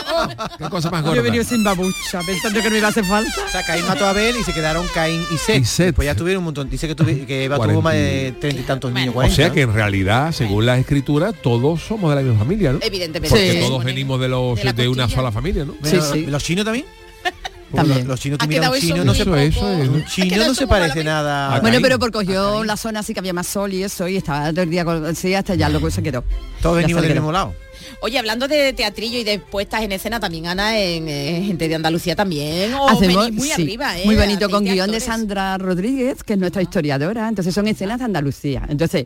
[0.58, 1.22] Qué cosa más Yo he gorda.
[1.24, 3.32] venido sin babucha, pensando que no me iba a hacer falta.
[3.46, 5.62] O sea, Caín mató a Abel y se quedaron Caín y Set.
[5.62, 5.96] Y Set.
[5.96, 6.70] Pues ya tuvieron un montón.
[6.70, 9.10] Dice que, tuvi- que Eva tuvo más de treinta y tantos niños.
[9.10, 9.54] O 40, sea ¿no?
[9.54, 12.80] que en realidad, según la escritura, todos somos de la misma familia, ¿no?
[12.82, 13.30] Evidentemente.
[13.30, 13.60] Porque Sí.
[13.68, 15.74] todos venimos de los De de una sola familia, ¿no?
[15.84, 16.26] Sí, sí.
[16.28, 16.86] ¿Los chinos también?
[17.74, 18.00] También.
[18.00, 19.58] Los, los chinos, a un chino, no se, es.
[19.58, 21.56] un chino no se parece nada.
[21.56, 24.18] a Bueno, pero porque cogió la zona así que había más sol y eso, y
[24.18, 25.16] estaba todo el día con...
[25.16, 26.24] Sí, hasta ya lo que se quedó.
[26.62, 27.54] Todos venimos del mismo lado.
[28.02, 31.76] Oye, hablando de teatrillo y de puestas en escena, también Ana, en eh, Gente de
[31.76, 32.74] Andalucía también.
[32.74, 34.06] O Hacemos muy sí, arriba, ¿eh?
[34.06, 35.00] muy bonito con guion de.
[35.00, 37.28] Sandra Rodríguez, que es nuestra historiadora.
[37.28, 38.64] Entonces son escenas de Andalucía.
[38.68, 39.06] Entonces,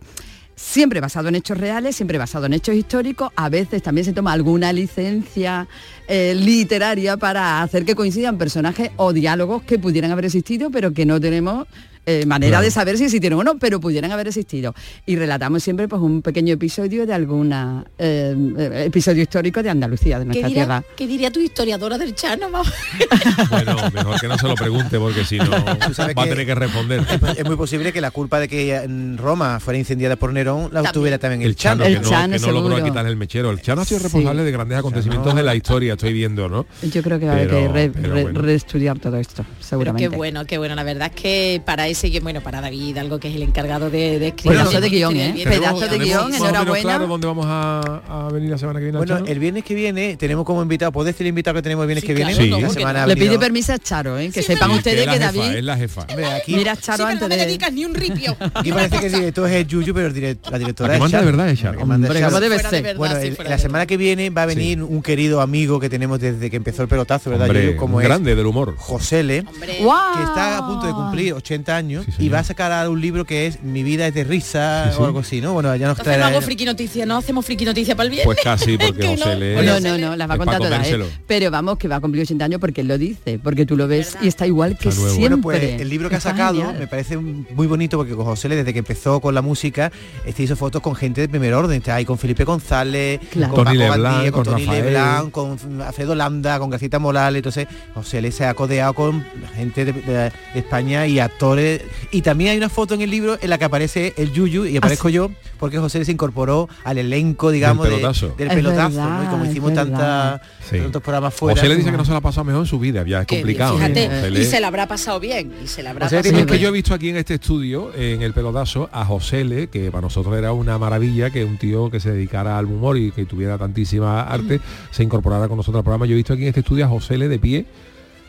[0.62, 3.32] siempre basado en hechos reales, siempre basado en hechos históricos.
[3.36, 5.68] A veces también se toma alguna licencia
[6.08, 11.06] eh, literaria para hacer que coincidan personajes o diálogos que pudieran haber existido, pero que
[11.06, 11.68] no tenemos
[12.06, 12.66] eh, manera Claro.
[12.66, 14.74] de saber si existieron o no, pero pudieran haber existido.
[15.06, 20.18] Y relatamos siempre pues un pequeño episodio de alguna eh, eh, episodio histórico de Andalucía,
[20.20, 20.84] de ¿Qué nuestra dirá, tierra.
[20.96, 22.48] ¿Qué diría tu historiadora del Chano?
[23.50, 27.02] Bueno, mejor que no se lo pregunte porque si no va a tener que responder.
[27.10, 30.64] Es, es muy posible que la culpa de que en Roma fuera incendiada por Nerón
[30.66, 30.94] la También.
[30.94, 32.86] tuviera también el, El Chano, El que no, Chano, que no logró seguro.
[32.86, 33.52] quitar el mechero.
[33.52, 34.04] El Chano ha sido Sí.
[34.04, 36.66] responsable de grandes acontecimientos de la historia, estoy viendo, ¿no?
[36.82, 38.42] Yo creo que va a haber que Pero- re- pero re- bueno.
[38.42, 40.10] reestudiar todo esto, Pero seguramente.
[40.10, 40.76] qué bueno, qué bueno.
[40.76, 43.90] La verdad es que para ese guion, bueno, para David, algo que es el encargado
[43.90, 44.58] de, de escribir.
[44.60, 45.24] Pedazo de guion, ¿eh?
[45.24, 45.52] del Viento.
[45.52, 46.82] Pedazo de ¿Tenemos guion, más o menos enhorabuena.
[46.84, 48.98] claro dónde vamos a, a venir la semana que viene?
[49.00, 51.84] al Bueno, el viernes que viene tenemos como invitado, ¿puedes decir el invitado que tenemos
[51.84, 52.34] el viernes Sí, que viene?
[52.34, 54.30] claro, La no, semana ha Le pide permiso a Charo, ¿eh?
[54.32, 56.02] que Sí, sepan Sí, ustedes que jefa, David es la jefa.
[56.36, 57.46] Aquí, mira Sí, Charo antes no me de...
[57.46, 58.36] dedicas ni un ripio.
[58.54, 61.60] aquí parece que el director es el Yuyu, pero la directora es de verdad es
[61.60, 61.86] Charo.
[61.86, 66.50] Bueno, sí, la semana que viene va a venir un querido amigo que tenemos desde
[66.50, 67.50] que empezó el pelotazo, ¿verdad?
[67.78, 68.76] Como grande del humor.
[68.78, 70.18] José Le, Hombre, ¡Guau!
[70.18, 73.26] que está a punto de cumplir 80 años Sí, y va a sacar un libro
[73.26, 75.02] que es Mi vida es de risa Sí, sí.
[75.02, 75.54] o algo así, ¿no?
[75.54, 78.26] Bueno, ya nos Entonces no hago friki noticia, no hacemos friki noticia para el viernes.
[78.26, 79.36] Pues casi, porque Que José no.
[79.36, 79.56] le...
[79.66, 81.00] No, no, no, las va a Es contar todas, ¿eh?
[81.28, 83.88] Pero vamos, que va a cumplir 80 años porque él lo dice, porque tú lo
[83.88, 85.20] ves y está igual que siempre.
[85.20, 86.76] Bueno, pues el libro que ha sacado genial.
[86.80, 89.92] me parece muy bonito porque con José Le, desde que empezó con la música,
[90.26, 91.78] este hizo fotos con gente de primer orden.
[91.78, 93.54] Está ahí con Felipe González, Claro.
[93.54, 94.66] con Tony Paco Leblanc, con, con Tony.
[94.66, 97.40] Leblanc, con Alfredo Landa, con Gracita Morales.
[97.40, 99.24] Entonces, José Le se ha codeado con
[99.56, 101.71] gente de, de- de España y actores
[102.12, 104.78] Y también hay una foto en el libro en la que aparece el Yuyu y
[104.78, 108.34] aparezco Ah, yo porque José se incorporó al elenco, digamos, pelotazo.
[108.38, 109.24] del Es pelotazo, verdad, ¿no?
[109.24, 110.78] Y como hicimos tanta, Sí.
[110.80, 111.56] tantos programas fuera.
[111.60, 113.28] José le dice que no se la ha pasado mejor en su vida, ya es
[113.28, 113.76] complicado.
[113.78, 114.40] fíjate, ¿no?
[114.40, 116.72] y se la habrá pasado bien, y se la habrá José pasado que yo he
[116.72, 120.52] visto aquí en este estudio, en el pelotazo, a José Le, que para nosotros era
[120.54, 124.60] una maravilla, que un tío que se dedicara al humor y que tuviera tantísima arte,
[124.92, 126.06] se incorporara con nosotros al programa.
[126.06, 127.66] Yo he visto aquí en este estudio a José Le de pie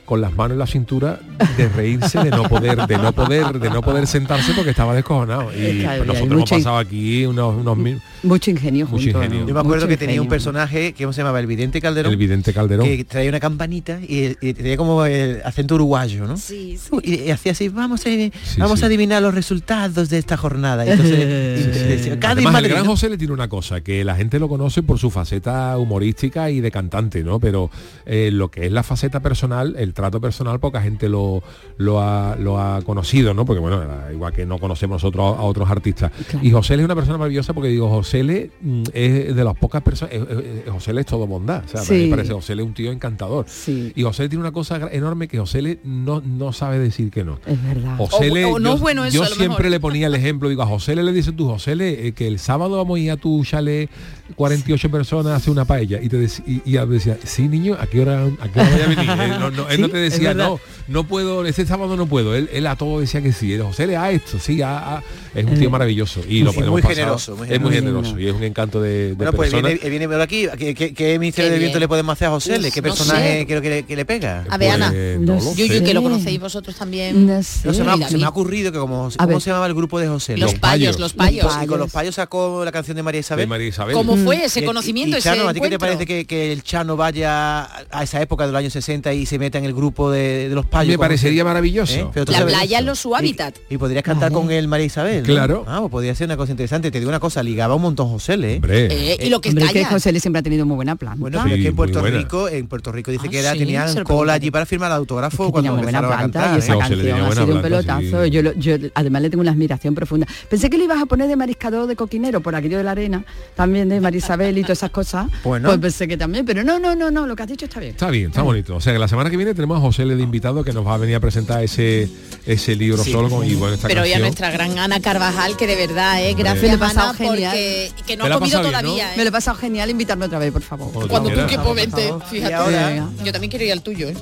[0.05, 1.21] con las manos en la cintura
[1.57, 5.51] de reírse de no poder de no poder de no poder sentarse porque estaba descojonado
[5.53, 9.19] y Es que pues, nosotros hemos pasado aquí unos unos mil Mucho ingenio Mucho junto,
[9.19, 9.41] ingenio.
[9.43, 9.49] ¿no?
[9.49, 12.13] Yo me acuerdo Mucho que tenía un personaje que ¿cómo se llamaba el vidente Calderón
[12.13, 16.37] el vidente Calderón que traía una campanita y, y tenía como el acento uruguayo, ¿no?
[16.37, 16.91] Sí, sí.
[17.03, 18.11] Y, y hacía así, vamos a,
[18.59, 20.87] vamos a adivinar los resultados de esta jornada.
[20.87, 22.87] Y entonces, Además, el gran.
[22.87, 26.61] José le tiene una cosa, que la gente lo conoce por su faceta humorística y
[26.61, 27.39] de cantante, ¿no?
[27.41, 27.71] Pero
[28.07, 31.43] eh, lo que es la faceta personal, el trato personal, poca gente lo,
[31.79, 33.45] lo, ha, lo ha conocido, ¿no?
[33.45, 33.83] Porque bueno,
[34.13, 36.11] igual que no conocemos nosotros a, a otros artistas.
[36.43, 39.83] Y José es una persona maravillosa porque digo, José Le mm, es de las pocas
[39.83, 42.05] personas, eh, eh, José Le es todo bondad, o sea, Sí.
[42.05, 43.47] me parece José Le un tío encantador.
[43.95, 47.39] Y José tiene una cosa enorme que José Le no, no sabe decir que no.
[47.47, 47.97] Es verdad.
[47.99, 49.67] José O- Le, o no yo, es bueno eso, yo siempre mejor.
[49.71, 52.27] le ponía el ejemplo, digo, a José le, le dices tú, José le, eh, que
[52.27, 53.89] el sábado vamos a ir a tu chalet
[54.37, 57.87] 48 personas a hacer una paella y te dec- y, y decía, sí niño, ¿a
[57.87, 59.11] qué hora, a qué hora vaya a venir?
[59.35, 60.59] Él no, no- él no te decía, no,
[60.89, 62.35] no puedo, ese sábado no puedo.
[62.35, 63.53] Él, él a todo decía que sí.
[63.53, 65.03] Él, José le a esto, sí, a, a-
[65.35, 66.21] es un tío maravilloso.
[66.29, 68.03] Y lo Sí, podemos muy pasar- generoso, muy Es muy generoso.
[68.15, 69.69] generoso y es un encanto de, de Bueno, pues persona.
[69.69, 70.47] viene, viene por aquí.
[70.59, 72.59] ¿Qué, qué, qué ministerio Qué del viento le podemos hacer a José?
[72.59, 73.47] Uf, ¿Qué no personaje sé.
[73.47, 74.45] creo que le, que le pega?
[74.49, 74.91] A ver, Ana.
[74.91, 75.55] Pues, no.
[75.55, 77.27] Yuyu, que lo conocéis vosotros también.
[77.27, 77.67] No sé.
[77.67, 78.25] No, se, me ha, Y se me David.
[78.25, 80.37] ha ocurrido que como A ¿cómo se llamaba el grupo de José?
[80.37, 81.47] Los Los payos, los payos.
[81.63, 83.45] Y con los payos sacó la canción de María Isabel.
[83.45, 83.95] de María Isabel.
[83.95, 88.21] ¿Cómo fue ese conocimiento, ¿a ti qué te parece que, el Chano vaya a esa
[88.21, 90.93] época de los años 60 y se meta en el grupo de, de los payos?
[90.93, 91.95] Me parecería maravilloso.
[91.95, 92.07] ¿Eh?
[92.13, 93.57] Pero La playa es su hábitat.
[93.71, 95.21] Y, y podrías cantar con él María Isabel.
[95.23, 95.27] ¿no?
[95.27, 95.65] Claro.
[95.67, 96.91] Ah, pues podría ser una cosa interesante.
[96.91, 98.53] Te digo una cosa, ligaba un montón José Le.
[98.55, 98.57] ¿eh?
[98.57, 98.87] Hombre.
[99.13, 99.89] Eh, y lo que Hombre, que allá.
[99.89, 101.19] José Le siempre ha tenido muy buena planta.
[101.21, 102.03] Bueno, pero es que en Puerto.
[102.03, 104.97] Rico, en Puerto Rico dice Ah, que era, sí, tenían cola allí para firmar el
[104.99, 106.57] autógrafo que cuando tenía muy buena a planta cantar.
[106.57, 108.25] y esa No, canción ha sido un pelotazo.
[108.25, 108.31] sí.
[108.31, 110.27] Yo, lo- yo además le tengo una admiración profunda.
[110.49, 113.25] Pensé que le ibas a poner de mariscador de coquinero por aquello de la arena,
[113.55, 115.27] también de Marisabel y todas esas cosas.
[115.45, 115.69] Bueno.
[115.69, 117.93] Pues pensé que también, pero no, no, no, no, lo que has dicho está bien.
[117.93, 118.77] Está bien, está bonito.
[118.77, 120.85] O sea, que la semana que viene tenemos a José Le de invitado que nos
[120.85, 122.11] va a venir a presentar ese
[122.45, 123.13] ese libro Sí.
[123.13, 124.23] solo con y bueno, esta Pero ya canción.
[124.23, 127.53] nuestra gran Ana Carvajal, que de verdad, eh, Me gracias lo he pasado Ana, genial.
[127.53, 129.07] porque que no ha comido bien, todavía.
[129.15, 129.25] Me ¿eh?
[129.25, 131.07] lo he pasado genial, invitarme otra vez, por favor.
[131.09, 131.65] Cuando tú quieras.
[131.65, 132.55] que vente, Y fíjate.
[132.55, 134.17] ahora, Yo también quiero ir al tuyo, ¿eh?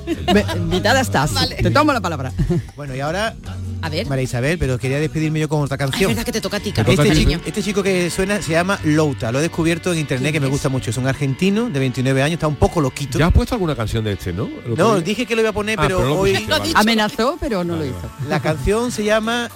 [0.55, 1.31] Invitada estás.
[1.59, 2.31] Te tomo la palabra.
[2.75, 3.33] bueno, y ahora
[3.81, 4.05] A ver.
[4.05, 6.11] María Isabel, pero quería despedirme yo con otra Ay, es canción.
[6.11, 8.51] verdad que te toca a ti, Carlos, a Este chico, este chico que suena se
[8.51, 10.91] llama Louta, lo he descubierto en internet que me gusta mucho.
[10.91, 13.17] Es un argentino de 29 años, está un poco loquito.
[13.17, 14.47] ¿Ya has puesto alguna canción de este, no?
[14.77, 16.71] No, dije que lo iba a poner, Ah, pero, hoy pusiste, vale.
[16.75, 18.09] Amenazó, pero no lo hizo.
[18.27, 19.49] la canción se llama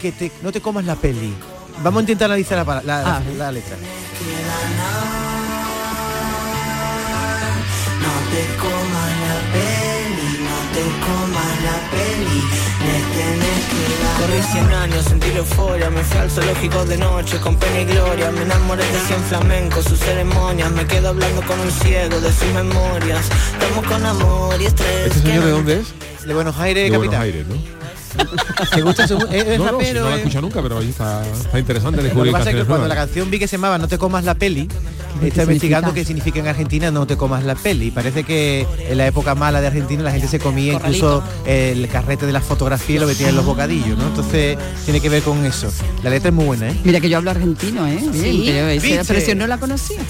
[0.00, 1.34] Que te, no te comas la peli.
[1.82, 3.22] Vamos a intentar analizar la, la- Ah.
[3.36, 3.76] la letra.
[8.02, 9.89] No te comas la peli, no
[10.72, 12.40] te comas la peli,
[12.86, 14.16] le tienes que dar.
[14.20, 17.84] Corrí 100 años, sentí la euforia, me fui al zoológico de noche con pena y
[17.86, 22.32] gloria, me enamoré de 100 flamencos, sus ceremonias, me quedo hablando con un ciego de
[22.32, 25.06] sus memorias, estamos con amor y estrés.
[25.06, 26.26] ¿Este señor de dónde es?
[26.26, 27.22] De Buenos Aires, De Buenos capitán.
[27.22, 27.79] Aires, ¿no?
[28.74, 30.62] ¿Te gusta su- es, es No, no, si rapero, no la he es- escuchado nunca,
[30.62, 33.38] pero ahí está, está interesante Lo que descubrir pasa es que cuando la canción vi
[33.38, 34.68] que se llamaba No te comas la peli,
[35.22, 37.86] está investigando qué significa en Argentina no te comas la peli.
[37.88, 41.88] Y parece que en la época mala de Argentina la gente se comía incluso el
[41.88, 44.06] carrete de la fotografía y lo metía en los bocadillos, ¿no?
[44.06, 45.70] Entonces tiene que ver con eso.
[46.02, 46.76] La letra es muy buena, ¿eh?
[46.84, 47.98] Mira que yo hablo argentino, ¿eh?
[48.12, 48.44] Bien, Sí.
[48.46, 50.00] pero expresión no la conocía.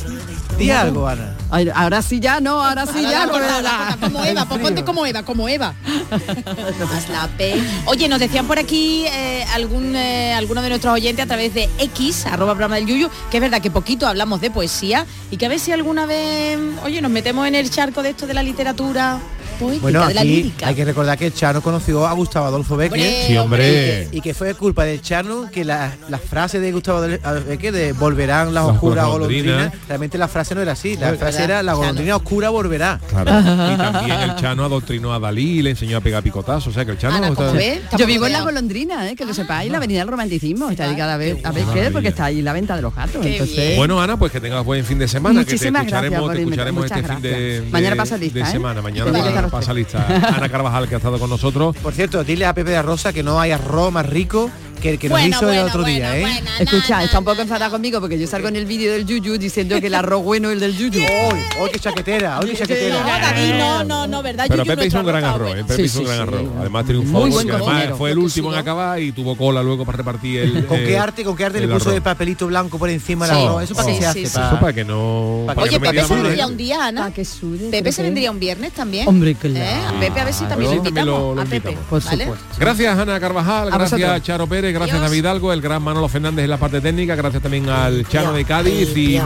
[0.59, 1.34] Di algo, Ana.
[1.51, 3.28] Ay, ahora sí ya, no, ahora sí Ahora ya.
[3.28, 5.74] corta, corta, como Eva, pues ponte como Eva, como Eva.
[6.11, 7.55] Haz la P.
[7.86, 11.68] Oye, nos decían por aquí eh, algún eh, alguno de nuestros oyentes a través de
[11.78, 15.46] X, arroba programa del Yuyu, que es verdad que poquito hablamos de poesía y que
[15.46, 18.42] a ver si alguna vez, oye, nos metemos en el charco de esto de la
[18.42, 19.20] literatura
[19.61, 20.68] poética, Bueno, de la lírica.
[20.68, 22.98] hay que recordar que el Chano conoció a Gustavo Adolfo Becker.
[22.98, 24.08] Hombre, Sí, hombre.
[24.12, 27.92] Y que fue culpa del Chano que la- las frases de Gustavo Adolfo Becker de
[27.92, 29.72] volverán las Las oscuras golondrinas.
[29.88, 30.94] realmente la frase no era así.
[30.96, 31.18] La ¿Verdad?
[31.18, 33.00] frase era la golondrina oscura volverá.
[33.08, 33.30] Claro.
[33.70, 36.68] Y también el Chano adoctrinó a Dalí le enseñó a pegar picotazos.
[36.68, 39.14] O sea que el Chano Ana, está- Yo vivo en la golondrina, ¿eh?
[39.16, 40.70] que lo sepáis, la avenida del romanticismo.
[40.70, 41.90] Está dedicada a ver, a ver qué, maravilla.
[41.92, 43.24] porque está ahí la venta de los gatos.
[43.24, 43.76] Entonces.
[43.76, 46.36] Bueno, Ana, pues que tengas buen fin de semana, Muchísimas que te gracias escucharemos, por
[46.36, 47.64] te invitar- escucharemos este fin de, gracias.
[47.64, 48.48] de- Mañana pasa lista, de ¿eh?
[48.52, 48.82] semana.
[48.82, 50.07] Mañana Pasa lista.
[50.36, 51.76] Ana Carvajal que ha estado con nosotros.
[51.76, 55.08] Por cierto, dile a Pepe de Rosa que no hay arroz más rico que, que
[55.08, 56.42] nos Bueno, hizo el bueno, otro día, ¿eh?
[56.58, 59.80] Escucha, está un poco enfadada conmigo porque yo salgo en el vídeo del Yuyu diciendo
[59.80, 61.00] que el arroz bueno es el del Yuyu.
[61.00, 62.38] ¡Uy, uy, qué chaquetera!
[62.40, 63.18] ¡Uy, qué No, chaquetera!
[63.20, 64.46] David, no, no, no, ¿verdad?
[64.48, 65.64] Pero Yuyu, Pepe hizo un gran arroz ¿eh?
[65.64, 66.22] Pepe Sí, hizo un gran sí.
[66.22, 66.42] arroz.
[66.60, 69.84] Además triunfó, Muy buen porque además fue el último en acabar y tuvo cola luego
[69.84, 72.46] para repartir el ¿Con qué eh, arte, con qué arte le el puso de papelito
[72.46, 73.62] blanco por encima del arroz?
[73.64, 74.22] ¿Eso para qué se hace?
[74.22, 75.42] Eso para que no...
[75.46, 76.46] para que Oye, no Pepe se vendría dentro.
[76.48, 77.10] un día, Ana.
[77.12, 77.26] que
[77.70, 79.08] Pepe se que- vendría un viernes también.
[79.08, 79.56] Hombre, claro.
[79.56, 79.86] ¿Eh?
[79.96, 81.38] A Pepe a ver si también lo invitamos.
[81.38, 81.76] a Pepe.
[81.88, 82.36] Por supuesto.
[82.58, 84.22] Gracias Ana Carvajal, gracias.
[84.22, 85.10] Charo Pérez, gracias Dios.
[85.10, 88.44] David Algo, el gran Manolo Fernández en la parte técnica, gracias también al Chano de
[88.44, 89.18] Cádiz y,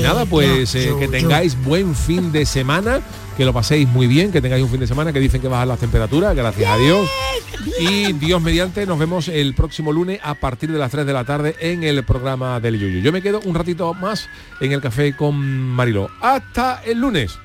[0.00, 3.00] nada, pues eh, que tengáis buen fin de semana,
[3.36, 5.68] que lo paséis muy bien, que tengáis un fin de semana que dicen que bajan
[5.68, 7.08] las temperaturas, gracias a Dios.
[7.80, 11.24] Y Dios mediante, nos vemos el próximo lunes a partir de las 3 de la
[11.24, 13.00] tarde en el programa del Yuyu.
[13.00, 14.28] Yo me quedo un ratito más
[14.60, 16.10] en el café con Mariló.
[16.20, 17.38] Hasta el lunes.